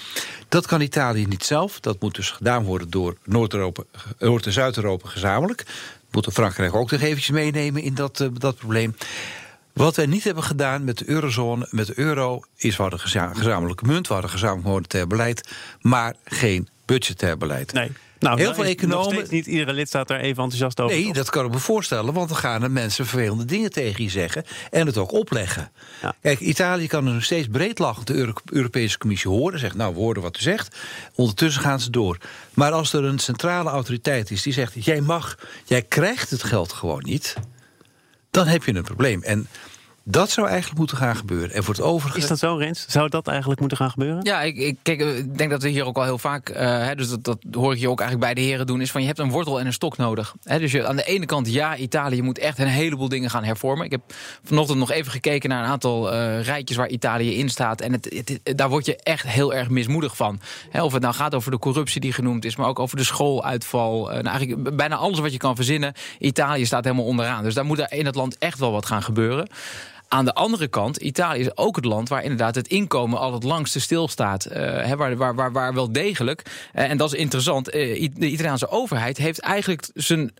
Dat 0.49 0.65
kan 0.65 0.81
Italië 0.81 1.25
niet 1.25 1.43
zelf. 1.43 1.79
Dat 1.79 2.01
moet 2.01 2.15
dus 2.15 2.31
gedaan 2.31 2.63
worden 2.63 2.89
door 2.89 3.17
Noord-Europa, 3.23 3.83
Noord- 4.19 4.45
en 4.45 4.51
Zuid-Europa 4.51 5.09
gezamenlijk. 5.09 5.65
Moeten 6.11 6.31
Frankrijk 6.31 6.75
ook 6.75 6.91
nog 6.91 7.01
eventjes 7.01 7.29
meenemen 7.29 7.81
in 7.81 7.93
dat, 7.93 8.19
uh, 8.19 8.27
dat 8.33 8.57
probleem. 8.57 8.95
Wat 9.73 9.95
wij 9.95 10.05
niet 10.05 10.23
hebben 10.23 10.43
gedaan 10.43 10.83
met 10.83 10.97
de 10.97 11.09
eurozone, 11.09 11.67
met 11.69 11.87
de 11.87 11.99
euro, 11.99 12.41
is 12.55 12.75
we 12.75 12.81
hadden 12.81 12.99
gezamenlijke 12.99 13.85
munt, 13.85 14.07
we 14.07 14.13
hadden 14.13 14.31
gezamenlijk 14.31 14.67
monetair 14.67 15.07
beleid, 15.07 15.49
maar 15.81 16.15
geen 16.23 16.67
budgetair 16.85 17.37
beleid. 17.37 17.73
Nee. 17.73 17.91
Nou, 18.19 18.39
heel 18.39 18.53
veel 18.53 18.63
economen. 18.63 19.25
niet 19.29 19.45
iedere 19.45 19.73
lidstaat 19.73 20.07
daar 20.07 20.19
even 20.19 20.43
enthousiast 20.43 20.79
over. 20.79 20.95
Nee, 20.95 21.13
dat 21.13 21.29
kan 21.29 21.45
ik 21.45 21.51
me 21.51 21.59
voorstellen, 21.59 22.13
want 22.13 22.29
dan 22.29 22.37
gaan 22.37 22.63
er 22.63 22.71
mensen 22.71 23.05
vervelende 23.05 23.45
dingen 23.45 23.71
tegen 23.71 24.03
je 24.03 24.09
zeggen 24.09 24.43
en 24.71 24.85
het 24.85 24.97
ook 24.97 25.11
opleggen. 25.11 25.71
Ja. 26.01 26.15
Kijk, 26.21 26.39
Italië 26.39 26.87
kan 26.87 27.07
er 27.07 27.13
nog 27.13 27.23
steeds 27.23 27.47
breedlachend 27.47 28.07
de 28.07 28.33
Europese 28.45 28.97
Commissie 28.97 29.31
horen. 29.31 29.59
Zegt, 29.59 29.75
nou, 29.75 29.93
we 29.93 29.99
horen 29.99 30.21
wat 30.21 30.37
u 30.37 30.41
zegt. 30.41 30.77
Ondertussen 31.15 31.61
gaan 31.61 31.79
ze 31.79 31.89
door. 31.89 32.17
Maar 32.53 32.71
als 32.71 32.93
er 32.93 33.03
een 33.03 33.19
centrale 33.19 33.69
autoriteit 33.69 34.31
is 34.31 34.41
die 34.41 34.53
zegt: 34.53 34.85
jij 34.85 35.01
mag, 35.01 35.37
jij 35.65 35.81
krijgt 35.81 36.29
het 36.29 36.43
geld 36.43 36.73
gewoon 36.73 37.03
niet, 37.05 37.35
dan 38.31 38.47
heb 38.47 38.63
je 38.63 38.75
een 38.75 38.83
probleem. 38.83 39.23
En 39.23 39.47
dat 40.09 40.29
zou 40.29 40.47
eigenlijk 40.47 40.79
moeten 40.79 40.97
gaan 40.97 41.15
gebeuren. 41.15 41.55
En 41.55 41.63
voor 41.63 41.73
het 41.73 41.83
overige... 41.83 42.17
Is 42.17 42.27
dat 42.27 42.39
zo, 42.39 42.55
Rens? 42.55 42.85
Zou 42.87 43.09
dat 43.09 43.27
eigenlijk 43.27 43.59
moeten 43.59 43.77
gaan 43.77 43.89
gebeuren? 43.89 44.23
Ja, 44.23 44.41
ik, 44.41 44.57
ik, 44.57 44.77
kijk, 44.81 44.99
ik 44.99 45.37
denk 45.37 45.49
dat 45.49 45.61
we 45.61 45.69
hier 45.69 45.85
ook 45.85 45.97
al 45.97 46.03
heel 46.03 46.17
vaak... 46.17 46.49
Uh, 46.49 46.57
hè, 46.57 46.95
dus 46.95 47.09
dat, 47.09 47.23
dat 47.23 47.37
hoor 47.51 47.73
ik 47.73 47.79
je 47.79 47.89
ook 47.89 47.99
eigenlijk 47.99 48.33
bij 48.33 48.43
de 48.43 48.49
heren 48.49 48.67
doen... 48.67 48.81
is 48.81 48.91
van 48.91 49.01
je 49.01 49.07
hebt 49.07 49.19
een 49.19 49.29
wortel 49.29 49.59
en 49.59 49.65
een 49.65 49.73
stok 49.73 49.97
nodig. 49.97 50.35
Hè, 50.43 50.59
dus 50.59 50.71
je, 50.71 50.87
aan 50.87 50.95
de 50.95 51.03
ene 51.03 51.25
kant, 51.25 51.51
ja, 51.53 51.75
Italië 51.75 52.21
moet 52.21 52.39
echt 52.39 52.59
een 52.59 52.67
heleboel 52.67 53.09
dingen 53.09 53.29
gaan 53.29 53.43
hervormen. 53.43 53.85
Ik 53.85 53.91
heb 53.91 54.01
vanochtend 54.43 54.79
nog 54.79 54.91
even 54.91 55.11
gekeken 55.11 55.49
naar 55.49 55.63
een 55.63 55.69
aantal 55.69 56.13
uh, 56.13 56.41
rijtjes... 56.43 56.77
waar 56.77 56.89
Italië 56.89 57.37
in 57.37 57.49
staat. 57.49 57.81
En 57.81 57.91
het, 57.91 58.39
daar 58.43 58.69
word 58.69 58.85
je 58.85 58.95
echt 58.95 59.27
heel 59.27 59.53
erg 59.53 59.69
mismoedig 59.69 60.15
van. 60.15 60.39
Hè, 60.69 60.83
of 60.83 60.93
het 60.93 61.01
nou 61.01 61.13
gaat 61.13 61.35
over 61.35 61.51
de 61.51 61.59
corruptie 61.59 62.01
die 62.01 62.13
genoemd 62.13 62.45
is... 62.45 62.55
maar 62.55 62.67
ook 62.67 62.79
over 62.79 62.97
de 62.97 63.03
schooluitval. 63.03 64.07
Uh, 64.07 64.13
nou, 64.13 64.37
eigenlijk 64.37 64.75
bijna 64.75 64.95
alles 64.95 65.19
wat 65.19 65.31
je 65.31 65.37
kan 65.37 65.55
verzinnen. 65.55 65.93
Italië 66.19 66.65
staat 66.65 66.83
helemaal 66.83 67.05
onderaan. 67.05 67.43
Dus 67.43 67.53
daar 67.53 67.65
moet 67.65 67.79
er 67.79 67.91
in 67.91 68.05
het 68.05 68.15
land 68.15 68.37
echt 68.37 68.59
wel 68.59 68.71
wat 68.71 68.85
gaan 68.85 69.03
gebeuren. 69.03 69.47
Aan 70.09 70.25
de 70.25 70.33
andere 70.33 70.67
kant, 70.67 70.97
Italië 70.97 71.39
is 71.39 71.57
ook 71.57 71.75
het 71.75 71.85
land 71.85 72.09
waar 72.09 72.23
inderdaad 72.23 72.55
het 72.55 72.67
inkomen 72.67 73.19
al 73.19 73.33
het 73.33 73.43
langste 73.43 73.79
stilstaat. 73.79 74.47
Uh, 74.51 74.93
waar, 74.93 75.15
waar, 75.15 75.35
waar, 75.35 75.51
waar 75.51 75.73
wel 75.73 75.91
degelijk, 75.91 76.69
uh, 76.75 76.89
en 76.89 76.97
dat 76.97 77.13
is 77.13 77.19
interessant, 77.19 77.75
uh, 77.75 78.09
de 78.13 78.29
Italiaanse 78.29 78.69
overheid 78.69 79.17
heeft 79.17 79.39
eigenlijk 79.39 79.89
zijn, 79.93 80.31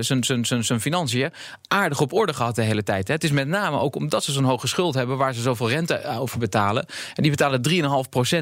zijn, 0.00 0.24
zijn, 0.24 0.44
zijn, 0.44 0.64
zijn 0.64 0.80
financiën 0.80 1.30
aardig 1.68 2.00
op 2.00 2.12
orde 2.12 2.34
gehad 2.34 2.54
de 2.54 2.62
hele 2.62 2.82
tijd. 2.82 3.08
Hè. 3.08 3.14
Het 3.14 3.24
is 3.24 3.30
met 3.30 3.48
name 3.48 3.78
ook 3.78 3.96
omdat 3.96 4.24
ze 4.24 4.32
zo'n 4.32 4.44
hoge 4.44 4.66
schuld 4.66 4.94
hebben 4.94 5.16
waar 5.16 5.34
ze 5.34 5.40
zoveel 5.40 5.68
rente 5.68 6.06
over 6.18 6.38
betalen. 6.38 6.86
En 7.14 7.22
die 7.22 7.30
betalen 7.30 7.60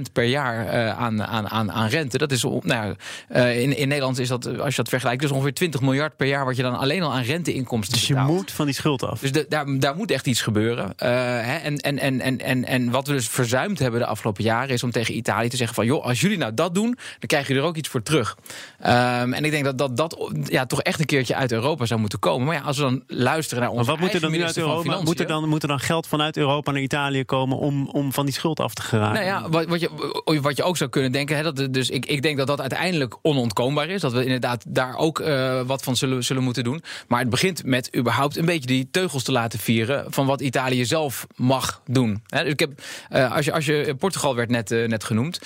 3,5% 0.06 0.12
per 0.12 0.24
jaar 0.24 0.90
aan, 0.92 1.22
aan, 1.22 1.48
aan, 1.48 1.72
aan 1.72 1.88
rente. 1.88 2.18
Dat 2.18 2.32
is, 2.32 2.42
nou, 2.60 2.94
in, 3.28 3.76
in 3.76 3.88
Nederland 3.88 4.18
is 4.18 4.28
dat, 4.28 4.46
als 4.46 4.70
je 4.70 4.82
dat 4.82 4.88
vergelijkt, 4.88 5.22
dus 5.22 5.30
ongeveer 5.30 5.54
20 5.54 5.80
miljard 5.80 6.16
per 6.16 6.26
jaar 6.26 6.44
wat 6.44 6.56
je 6.56 6.62
dan 6.62 6.78
alleen 6.78 7.02
al 7.02 7.12
aan 7.12 7.22
renteinkomsten 7.22 8.00
betaalt. 8.00 8.26
Dus 8.26 8.26
je 8.26 8.32
moet 8.32 8.52
van 8.52 8.66
die 8.66 8.74
schuld 8.74 9.02
af. 9.02 9.20
Dus 9.20 9.32
de, 9.32 9.46
daar, 9.48 9.78
daar 9.78 9.96
moet 9.96 10.10
echt 10.10 10.26
iets 10.26 10.39
gebeuren. 10.42 10.92
Hè, 10.96 11.56
en, 11.56 11.76
en, 11.76 11.98
en, 11.98 12.20
en, 12.20 12.40
en, 12.40 12.64
en 12.64 12.90
wat 12.90 13.06
we 13.06 13.12
dus 13.12 13.28
verzuimd 13.28 13.78
hebben 13.78 14.00
de 14.00 14.06
afgelopen 14.06 14.44
jaren... 14.44 14.74
is 14.74 14.82
om 14.82 14.90
tegen 14.90 15.16
Italië 15.16 15.48
te 15.48 15.56
zeggen 15.56 15.74
van... 15.74 15.86
joh, 15.86 16.04
als 16.04 16.20
jullie 16.20 16.38
nou 16.38 16.54
dat 16.54 16.74
doen, 16.74 16.98
dan 17.18 17.26
krijg 17.26 17.48
je 17.48 17.54
er 17.54 17.62
ook 17.62 17.76
iets 17.76 17.88
voor 17.88 18.02
terug. 18.02 18.36
Um, 18.80 19.32
en 19.32 19.44
ik 19.44 19.50
denk 19.50 19.64
dat 19.64 19.78
dat, 19.78 19.96
dat 19.96 20.30
ja, 20.44 20.66
toch 20.66 20.82
echt 20.82 21.00
een 21.00 21.06
keertje 21.06 21.34
uit 21.34 21.52
Europa 21.52 21.84
zou 21.84 22.00
moeten 22.00 22.18
komen. 22.18 22.46
Maar 22.46 22.56
ja, 22.56 22.62
als 22.62 22.76
we 22.76 22.82
dan 22.82 23.02
luisteren 23.06 23.62
naar 23.62 23.72
onze 23.72 23.84
maar 23.84 23.92
wat 23.92 24.04
moet 24.04 24.14
er 24.14 24.20
dan 24.20 24.42
uit 24.42 24.56
Europa? 24.56 25.00
Moet 25.00 25.20
er 25.20 25.26
dan, 25.26 25.48
moet 25.48 25.62
er 25.62 25.68
dan 25.68 25.80
geld 25.80 26.06
vanuit 26.06 26.36
Europa 26.36 26.72
naar 26.72 26.82
Italië 26.82 27.24
komen... 27.24 27.58
om, 27.58 27.88
om 27.88 28.12
van 28.12 28.24
die 28.24 28.34
schuld 28.34 28.60
af 28.60 28.74
te 28.74 28.82
geraken? 28.82 29.14
Nou 29.14 29.26
ja, 29.26 29.48
wat, 29.48 29.66
wat, 29.66 29.80
je, 29.80 30.40
wat 30.40 30.56
je 30.56 30.62
ook 30.62 30.76
zou 30.76 30.90
kunnen 30.90 31.12
denken... 31.12 31.36
Hè, 31.36 31.42
dat, 31.52 31.72
dus 31.72 31.90
ik, 31.90 32.06
ik 32.06 32.22
denk 32.22 32.36
dat 32.36 32.46
dat 32.46 32.60
uiteindelijk 32.60 33.16
onontkoombaar 33.22 33.88
is. 33.88 34.00
Dat 34.00 34.12
we 34.12 34.24
inderdaad 34.24 34.64
daar 34.68 34.96
ook 34.96 35.20
uh, 35.20 35.60
wat 35.60 35.82
van 35.82 35.96
zullen, 35.96 36.24
zullen 36.24 36.42
moeten 36.42 36.64
doen. 36.64 36.82
Maar 37.08 37.20
het 37.20 37.30
begint 37.30 37.64
met 37.64 37.96
überhaupt 37.96 38.36
een 38.36 38.44
beetje 38.44 38.66
die 38.66 38.88
teugels 38.90 39.22
te 39.22 39.32
laten 39.32 39.58
vieren... 39.58 40.04
van 40.08 40.26
wat 40.30 40.40
Italië 40.40 40.84
zelf 40.84 41.26
mag 41.36 41.82
doen. 41.86 42.22
Dus 42.26 42.42
ik 42.42 42.60
heb, 42.60 42.70
uh, 43.12 43.32
als, 43.32 43.44
je, 43.44 43.52
als 43.52 43.66
je 43.66 43.94
Portugal 43.98 44.34
werd 44.34 44.50
net, 44.50 44.70
uh, 44.70 44.88
net 44.88 45.04
genoemd. 45.04 45.40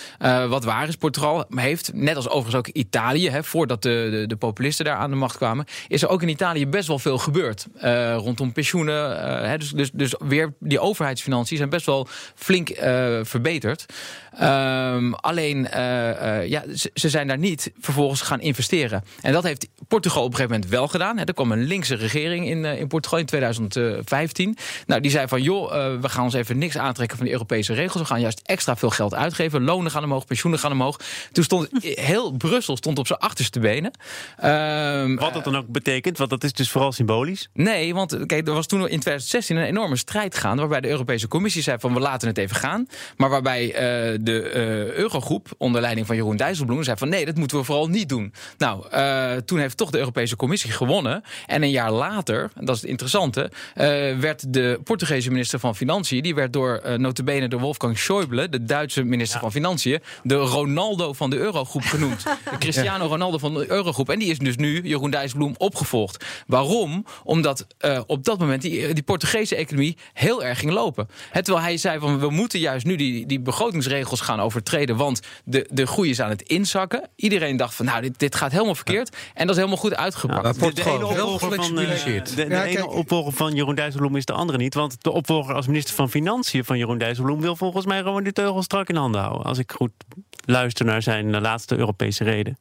Wat 0.49 0.65
waar 0.65 0.89
is, 0.89 0.97
Portugal 0.97 1.47
heeft, 1.55 1.91
net 1.95 2.17
als 2.17 2.29
overigens 2.29 2.55
ook 2.55 2.69
Italië, 2.69 3.39
voordat 3.43 3.83
de, 3.83 4.09
de, 4.11 4.27
de, 4.27 4.37
populisten 4.37 4.85
daar 4.85 4.97
aan 4.97 5.11
de 5.11 5.17
macht 5.17 5.37
kwamen, 5.37 5.67
is 5.89 6.03
er 6.03 6.09
ook 6.09 6.23
in 6.23 6.29
Italië 6.29 6.67
best 6.67 6.89
wel 6.89 6.99
veel 6.99 7.19
gebeurd. 7.19 7.67
rondom 8.17 8.53
pensioenen. 8.53 9.59
Dus, 9.59 9.71
dus, 9.71 9.91
dus 9.93 10.15
weer 10.19 10.53
die 10.59 10.81
overheidsfinanciën 10.81 11.57
zijn 11.57 11.69
best 11.69 11.87
wel 11.87 12.09
flink 12.35 12.69
verbeterd. 13.23 13.87
Um, 14.43 15.15
alleen, 15.15 15.69
ja, 16.47 16.63
ze, 16.95 17.09
zijn 17.09 17.27
daar 17.27 17.39
niet 17.39 17.73
vervolgens 17.81 18.21
gaan 18.21 18.41
investeren. 18.41 19.05
En 19.21 19.33
dat 19.33 19.43
heeft 19.43 19.69
Portugal 19.89 20.23
op 20.23 20.31
een 20.31 20.37
gegeven 20.37 20.55
moment 20.55 20.71
wel 20.73 20.89
gedaan. 20.89 21.19
Er 21.19 21.35
kwam 21.35 21.53
een 21.53 21.65
linkse 21.65 21.95
regering 21.95 22.47
in, 22.47 22.65
in 22.65 22.89
Portugal 22.89 23.19
in 23.19 23.27
2015. 23.27 24.57
Nou, 24.87 25.01
die 25.01 25.11
zei 25.11 25.29
van 25.29 25.43
joh, 25.43 25.75
uh, 25.75 26.01
we 26.01 26.09
gaan 26.09 26.25
ons 26.25 26.35
even 26.35 26.59
niks 26.59 26.79
aantrekken 26.79 27.17
van 27.17 27.27
de 27.27 27.33
Europese 27.33 27.75
regels. 27.75 28.03
We 28.03 28.09
gaan 28.09 28.21
juist 28.21 28.41
extra 28.45 28.77
veel 28.77 28.91
geld 28.91 29.15
uitgeven. 29.15 29.65
Lonen 29.65 29.91
gaan 29.91 30.05
omhoog, 30.05 30.27
pensioenen 30.27 30.61
gaan 30.61 30.73
omhoog. 30.73 31.01
Toen 31.33 31.45
stond 31.45 31.69
heel 32.13 32.33
Brussel 32.33 32.77
stond 32.77 32.99
op 32.99 33.07
zijn 33.07 33.19
achterste 33.19 33.61
benen. 33.61 33.91
Um, 34.45 35.17
Wat 35.17 35.35
dat 35.35 35.45
dan 35.45 35.57
ook 35.57 35.69
betekent, 35.69 36.19
want 36.19 36.31
dat 36.31 36.45
is 36.45 36.53
dus 36.53 36.71
vooral 36.71 36.93
symbolisch. 36.93 37.49
Nee, 37.53 37.95
want 37.95 38.27
kijk, 38.27 38.49
er 38.49 38.55
was 38.55 38.67
toen 38.67 38.81
in 38.81 38.87
2016 38.87 39.57
een 39.57 39.65
enorme 39.65 39.97
strijd 39.97 40.37
gaande. 40.37 40.61
Waarbij 40.61 40.81
de 40.81 40.89
Europese 40.89 41.29
Commissie 41.29 41.63
zei 41.63 41.79
van 41.79 41.95
we 41.95 42.01
laten 42.01 42.29
het 42.29 42.39
even 42.39 42.57
gaan. 42.57 42.87
Maar 43.17 43.31
waarbij 43.31 43.67
uh, 43.67 43.73
de 44.21 44.53
uh, 44.55 44.93
Eurogroep 44.93 45.49
onder 45.59 45.81
leiding 45.81 46.07
van 46.07 46.17
Jeroen 46.17 46.37
Dijsselbloem 46.37 46.83
zei 46.83 46.97
van 46.97 47.09
nee, 47.09 47.25
dat 47.25 47.37
moeten 47.37 47.59
we 47.59 47.65
vooral 47.65 47.89
niet 47.89 48.09
doen. 48.09 48.33
Nou, 48.59 48.85
toen 49.45 49.59
heeft 49.59 49.77
toch 49.77 49.91
de 49.91 49.99
Europese 49.99 50.37
Commissie 50.37 50.71
gewonnen. 50.71 51.23
En 51.47 51.63
een 51.63 51.71
jaar 51.71 51.93
later, 51.93 52.51
dat 52.55 52.75
is 52.75 52.81
het 52.81 52.91
interessante, 52.91 53.51
werd 54.21 54.53
de 54.53 54.64
Portugese 54.85 55.31
minister 55.31 55.59
van 55.59 55.77
Financiën... 55.77 56.23
die 56.23 56.35
werd 56.35 56.53
door 56.53 56.83
uh, 56.87 56.95
notabene 56.95 57.49
door 57.49 57.61
Wolfgang 57.61 57.99
Schäuble... 57.99 58.49
de 58.49 58.65
Duitse 58.65 59.03
minister 59.03 59.41
van 59.41 59.53
Financiën... 59.53 60.01
de 60.23 60.35
Ronaldo 60.35 61.13
van 61.13 61.31
de 61.31 61.37
Eurogroep 61.37 61.83
genoemd. 61.83 62.23
De 62.51 62.59
Cristiano 62.59 63.07
Ronaldo 63.07 63.39
van 63.39 63.55
de 63.55 63.71
Eurogroep. 63.71 64.11
En 64.11 64.19
die 64.19 64.31
is 64.31 64.39
dus 64.39 64.57
nu, 64.57 64.81
Jeroen 64.83 65.11
Dijsselbloem, 65.11 65.55
opgevolgd. 65.59 66.25
Waarom? 66.47 67.05
Omdat 67.25 67.67
uh, 67.81 68.01
op 68.07 68.25
dat 68.25 68.39
moment 68.39 68.63
die, 68.63 68.95
die 68.95 69.03
Portugese 69.03 69.57
economie 69.57 69.97
heel 70.13 70.45
erg 70.45 70.59
ging 70.59 70.73
lopen. 70.73 71.09
He, 71.31 71.43
terwijl 71.43 71.65
hij 71.65 71.77
zei 71.77 71.99
van 71.99 72.19
we 72.19 72.31
moeten 72.31 72.61
juist 72.61 72.87
nu 72.87 72.97
die, 72.97 73.27
die 73.27 73.41
begrotingsregels 73.41 74.21
gaan 74.21 74.41
overtreden... 74.41 74.97
want 74.97 75.21
de, 75.45 75.69
de 75.71 75.87
groei 75.87 76.11
is 76.11 76.21
aan 76.21 76.31
het 76.31 76.43
inzakken. 76.43 77.09
Iedereen 77.17 77.57
dacht 77.57 77.75
van 77.75 77.87
nou, 77.87 78.01
dit, 78.01 78.19
dit 78.19 78.35
gaat 78.35 78.53
helemaal 78.53 78.75
verkeerd. 78.75 79.17
En 79.35 79.47
dat 79.47 79.51
is 79.51 79.57
helemaal 79.57 79.77
goed 79.77 79.97
uitgepakt. 79.97 80.59
Ja, 80.59 80.69
de, 80.71 80.73
de, 80.73 80.91
ene 80.91 81.07
opvolger 81.07 81.55
van, 81.55 81.79
uh, 81.79 82.05
de, 82.05 82.23
de 82.35 82.47
ja, 82.49 82.65
ene 82.65 82.89
opvolger 82.89 83.33
van 83.33 83.55
Jeroen 83.55 83.75
Dijsselbloem 83.75 84.17
is 84.17 84.25
de 84.25 84.33
andere 84.33 84.54
niet. 84.59 84.75
Want 84.75 85.03
de 85.03 85.11
opvolger 85.11 85.55
als 85.55 85.67
minister 85.67 85.95
van 85.95 86.11
Financiën 86.11 86.65
van 86.65 86.79
Jeroen 86.79 86.99
Dijsselbloem... 86.99 87.41
wil 87.41 87.57
volgens 87.57 87.87
mij 87.87 88.03
gewoon 88.03 88.25
de 88.25 88.33
teugels 88.33 88.65
strak 88.65 88.89
in 88.89 88.97
handen 88.97 89.21
houden. 89.21 89.47
Als 89.47 89.59
ik 89.59 89.73
goed 89.73 89.93
luister 90.45 90.85
naar 90.85 91.03
zijn 91.03 91.41
laatste 91.41 91.77
Europese 91.77 92.25
reden. 92.25 92.59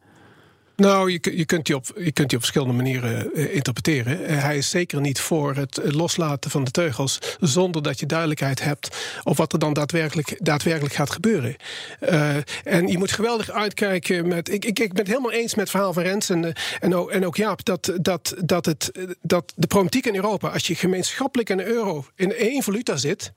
Nou, 0.83 1.11
je, 1.11 1.37
je, 1.37 1.45
kunt 1.45 1.65
die 1.65 1.75
op, 1.75 1.85
je 1.95 2.11
kunt 2.11 2.29
die 2.29 2.37
op 2.37 2.43
verschillende 2.43 2.73
manieren 2.73 3.29
uh, 3.33 3.55
interpreteren. 3.55 4.21
Uh, 4.21 4.43
hij 4.43 4.57
is 4.57 4.69
zeker 4.69 5.01
niet 5.01 5.19
voor 5.19 5.55
het 5.55 5.79
loslaten 5.83 6.51
van 6.51 6.63
de 6.63 6.71
teugels 6.71 7.19
zonder 7.39 7.83
dat 7.83 7.99
je 7.99 8.05
duidelijkheid 8.05 8.63
hebt 8.63 8.97
op 9.23 9.37
wat 9.37 9.53
er 9.53 9.59
dan 9.59 9.73
daadwerkelijk, 9.73 10.35
daadwerkelijk 10.37 10.93
gaat 10.93 11.11
gebeuren. 11.11 11.55
Uh, 12.01 12.35
en 12.63 12.87
je 12.87 12.97
moet 12.97 13.11
geweldig 13.11 13.51
uitkijken 13.51 14.27
met. 14.27 14.49
Ik, 14.49 14.65
ik, 14.65 14.75
ben 14.75 14.97
het 14.97 15.07
helemaal 15.07 15.31
eens 15.31 15.55
met 15.55 15.59
het 15.59 15.69
verhaal 15.69 15.93
van 15.93 16.03
Rens 16.03 16.29
en, 16.29 16.53
en, 16.79 16.95
ook, 16.95 17.11
en 17.11 17.25
ook 17.25 17.35
Jaap 17.35 17.65
dat, 17.65 17.91
dat, 18.01 18.35
dat, 18.45 18.65
het, 18.65 18.91
dat 19.21 19.53
de 19.55 19.67
problematiek 19.67 20.05
in 20.05 20.15
Europa, 20.15 20.49
als 20.49 20.67
je 20.67 20.75
gemeenschappelijk 20.75 21.49
een 21.49 21.65
euro 21.65 22.05
in 22.15 22.35
één 22.35 22.63
valuta 22.63 22.97
zit, 22.97 23.33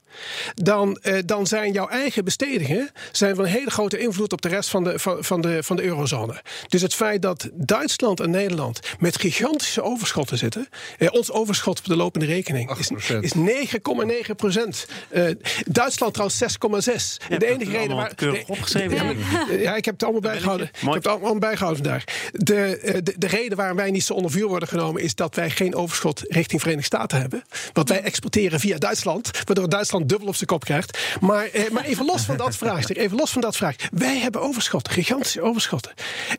dan, 0.55 0.99
dan 1.25 1.47
zijn 1.47 1.73
jouw 1.73 1.89
eigen 1.89 2.25
bestedingen 2.25 2.91
zijn 3.13 3.35
van 3.35 3.45
een 3.45 3.51
hele 3.51 3.71
grote 3.71 3.99
invloed 3.99 4.33
op 4.33 4.43
de 4.43 4.49
rest 4.49 4.71
van 4.71 4.85
de, 4.85 4.99
van 4.99 5.41
de, 5.41 5.63
van 5.63 5.77
de 5.77 5.83
eurozone. 5.83 6.43
Dus 6.69 6.83
het 6.83 6.95
feit 6.95 7.23
dat 7.23 7.36
dat 7.37 7.51
Duitsland 7.53 8.21
en 8.21 8.31
Nederland 8.31 8.81
met 8.99 9.21
gigantische 9.21 9.83
overschotten 9.83 10.39
zitten. 10.39 10.69
Eh, 10.99 11.09
ons 11.13 11.31
overschot 11.31 11.79
op 11.79 11.85
de 11.85 11.97
lopende 11.97 12.27
rekening 12.27 12.77
is, 12.79 12.91
is 13.21 13.33
9,9 13.35 14.35
procent. 14.37 14.87
Uh, 15.11 15.31
Duitsland 15.67 16.15
trouwens 16.15 16.43
6,6. 16.43 17.39
De 17.39 17.47
enige 17.47 17.71
reden 17.71 17.97
waar. 17.97 18.13
opgeschreven. 18.47 19.17
Ja, 19.59 19.77
ik 19.77 19.85
heb 19.85 19.95
het 19.95 20.03
allemaal 20.03 20.21
bijgehouden. 20.21 20.67
Ik 20.67 20.81
heb 20.81 20.95
het 20.95 21.07
allemaal 21.07 21.39
bijgehouden 21.39 21.85
vandaag. 21.85 22.05
De, 22.33 22.81
uh, 22.83 22.93
de, 23.03 23.15
de, 23.19 23.27
reden 23.27 23.57
waarom 23.57 23.77
wij 23.77 23.91
niet 23.91 24.05
zo 24.05 24.13
onder 24.13 24.31
vuur 24.31 24.47
worden 24.47 24.69
genomen 24.69 25.03
is 25.03 25.15
dat 25.15 25.35
wij 25.35 25.51
geen 25.51 25.75
overschot 25.75 26.23
richting 26.29 26.61
Verenigde 26.61 26.87
Staten 26.87 27.21
hebben. 27.21 27.45
Want 27.73 27.89
wij 27.89 28.03
exporteren 28.03 28.61
via 28.61 28.79
Duitsland, 28.79 29.31
waardoor 29.45 29.69
Duitsland 29.69 30.09
dubbel 30.09 30.29
op 30.29 30.35
zijn 30.35 30.47
kop 30.47 30.65
krijgt. 30.65 30.99
Maar, 31.21 31.47
eh, 31.47 31.71
maar 31.71 31.85
even 31.85 32.05
los 32.05 32.23
van 32.23 32.37
dat 32.37 32.57
vraagstuk, 32.57 32.97
even 32.97 33.17
los 33.17 33.31
van 33.31 33.41
dat 33.41 33.57
vraag. 33.57 33.77
Wij 33.93 34.19
hebben 34.19 34.41
overschotten, 34.41 34.93
gigantische 34.93 35.43
overschotten. 35.43 35.93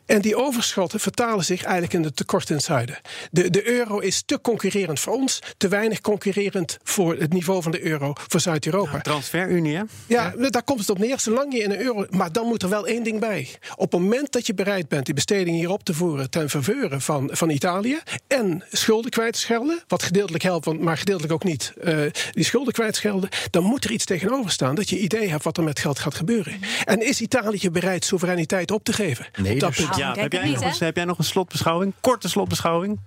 En 0.06 0.20
die 0.20 0.36
overschotten 0.36 0.77
vertalen 0.86 1.44
zich 1.44 1.62
eigenlijk 1.62 1.92
in 1.92 2.02
de 2.02 2.12
tekort 2.12 2.50
in 2.50 2.56
het 2.56 2.64
zuiden. 2.64 2.98
De, 3.30 3.50
de 3.50 3.68
euro 3.68 3.98
is 3.98 4.22
te 4.26 4.40
concurrerend 4.40 5.00
voor 5.00 5.12
ons, 5.12 5.38
te 5.56 5.68
weinig 5.68 6.00
concurrerend 6.00 6.78
voor 6.82 7.16
het 7.16 7.32
niveau 7.32 7.62
van 7.62 7.72
de 7.72 7.84
euro 7.84 8.12
voor 8.28 8.40
Zuid-Europa. 8.40 8.92
Ja, 8.92 9.00
transferunie, 9.00 9.76
hè? 9.76 9.82
Ja, 10.06 10.34
daar 10.36 10.62
komt 10.62 10.80
het 10.80 10.90
op 10.90 10.98
neer. 10.98 11.20
Zolang 11.20 11.52
je 11.52 11.62
in 11.62 11.70
een 11.70 11.80
euro. 11.80 12.06
Maar 12.10 12.32
dan 12.32 12.46
moet 12.46 12.62
er 12.62 12.68
wel 12.68 12.86
één 12.86 13.02
ding 13.02 13.20
bij. 13.20 13.48
Op 13.76 13.92
het 13.92 14.00
moment 14.00 14.32
dat 14.32 14.46
je 14.46 14.54
bereid 14.54 14.88
bent 14.88 15.04
die 15.04 15.14
besteding 15.14 15.56
hier 15.56 15.70
op 15.70 15.84
te 15.84 15.94
voeren 15.94 16.30
ten 16.30 16.50
faveur 16.50 17.00
van, 17.00 17.30
van 17.32 17.50
Italië 17.50 17.98
en 18.26 18.64
schulden 18.70 19.10
kwijt 19.10 19.32
te 19.32 19.38
schelden, 19.38 19.82
wat 19.86 20.02
gedeeltelijk 20.02 20.42
helpt, 20.42 20.78
maar 20.80 20.98
gedeeltelijk 20.98 21.32
ook 21.32 21.44
niet, 21.44 21.72
uh, 21.84 22.00
die 22.32 22.44
schulden 22.44 22.72
kwijtschelden, 22.72 23.28
dan 23.50 23.64
moet 23.64 23.84
er 23.84 23.90
iets 23.90 24.04
tegenover 24.04 24.50
staan 24.50 24.74
dat 24.74 24.88
je 24.88 24.98
idee 24.98 25.28
hebt 25.28 25.44
wat 25.44 25.56
er 25.56 25.62
met 25.62 25.78
geld 25.78 25.98
gaat 25.98 26.14
gebeuren. 26.14 26.60
En 26.84 27.06
is 27.06 27.20
Italië 27.20 27.70
bereid 27.70 28.04
soevereiniteit 28.04 28.70
op 28.70 28.84
te 28.84 28.92
geven? 28.92 29.26
Nee, 29.42 29.52
op 29.52 29.60
dat 29.60 29.74
dus, 29.74 29.96
ja, 29.96 30.14
heb, 30.14 30.32
jij 30.32 30.50
nog 30.50 30.67
heb 30.78 30.96
jij 30.96 31.04
nog 31.04 31.18
een 31.18 31.24
slotbeschouwing? 31.24 31.92
Korte 32.00 32.28
slotbeschouwing? 32.28 33.00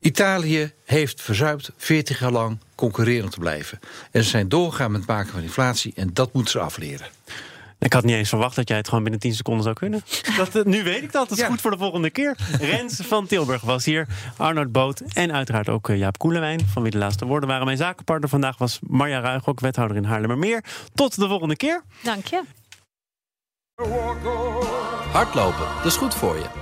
Italië 0.00 0.72
heeft 0.84 1.22
verzuipt 1.22 1.70
40 1.76 2.20
jaar 2.20 2.32
lang 2.32 2.58
concurrerend 2.74 3.32
te 3.32 3.38
blijven. 3.38 3.78
En 4.10 4.22
ze 4.22 4.28
zijn 4.28 4.48
doorgegaan 4.48 4.90
met 4.90 5.00
het 5.00 5.10
maken 5.10 5.32
van 5.32 5.42
inflatie 5.42 5.92
en 5.96 6.10
dat 6.12 6.32
moeten 6.32 6.52
ze 6.52 6.58
afleren. 6.58 7.06
Ik 7.82 7.92
had 7.92 8.04
niet 8.04 8.14
eens 8.14 8.28
verwacht 8.28 8.56
dat 8.56 8.68
jij 8.68 8.76
het 8.76 8.88
gewoon 8.88 9.02
binnen 9.02 9.20
10 9.20 9.34
seconden 9.34 9.62
zou 9.62 9.74
kunnen. 9.74 10.02
Dat, 10.36 10.54
eh, 10.56 10.64
nu 10.64 10.82
weet 10.82 11.02
ik 11.02 11.12
dat. 11.12 11.28
Dat 11.28 11.38
is 11.38 11.44
goed 11.44 11.60
voor 11.60 11.70
de 11.70 11.76
volgende 11.76 12.10
keer. 12.10 12.36
Rens 12.60 12.96
van 12.96 13.26
Tilburg 13.26 13.62
was 13.62 13.84
hier. 13.84 14.06
Arnold 14.36 14.72
Boot. 14.72 15.00
En 15.00 15.32
uiteraard 15.32 15.68
ook 15.68 15.88
eh, 15.88 15.98
Jaap 15.98 16.18
Koelewijn. 16.18 16.60
Van 16.72 16.82
wie 16.82 16.90
de 16.90 16.98
laatste 16.98 17.26
woorden 17.26 17.48
waren. 17.48 17.64
Mijn 17.64 17.76
zakenpartner 17.76 18.28
vandaag 18.28 18.58
was 18.58 18.78
Marja 18.86 19.20
Ruigrok, 19.20 19.60
wethouder 19.60 19.96
in 19.96 20.04
Haarlemmermeer. 20.04 20.64
Tot 20.94 21.18
de 21.18 21.28
volgende 21.28 21.56
keer. 21.56 21.82
Dank 22.02 22.26
je. 22.26 22.42
Hardlopen, 25.12 25.66
dat 25.76 25.86
is 25.86 25.96
goed 25.96 26.14
voor 26.14 26.36
je. 26.36 26.61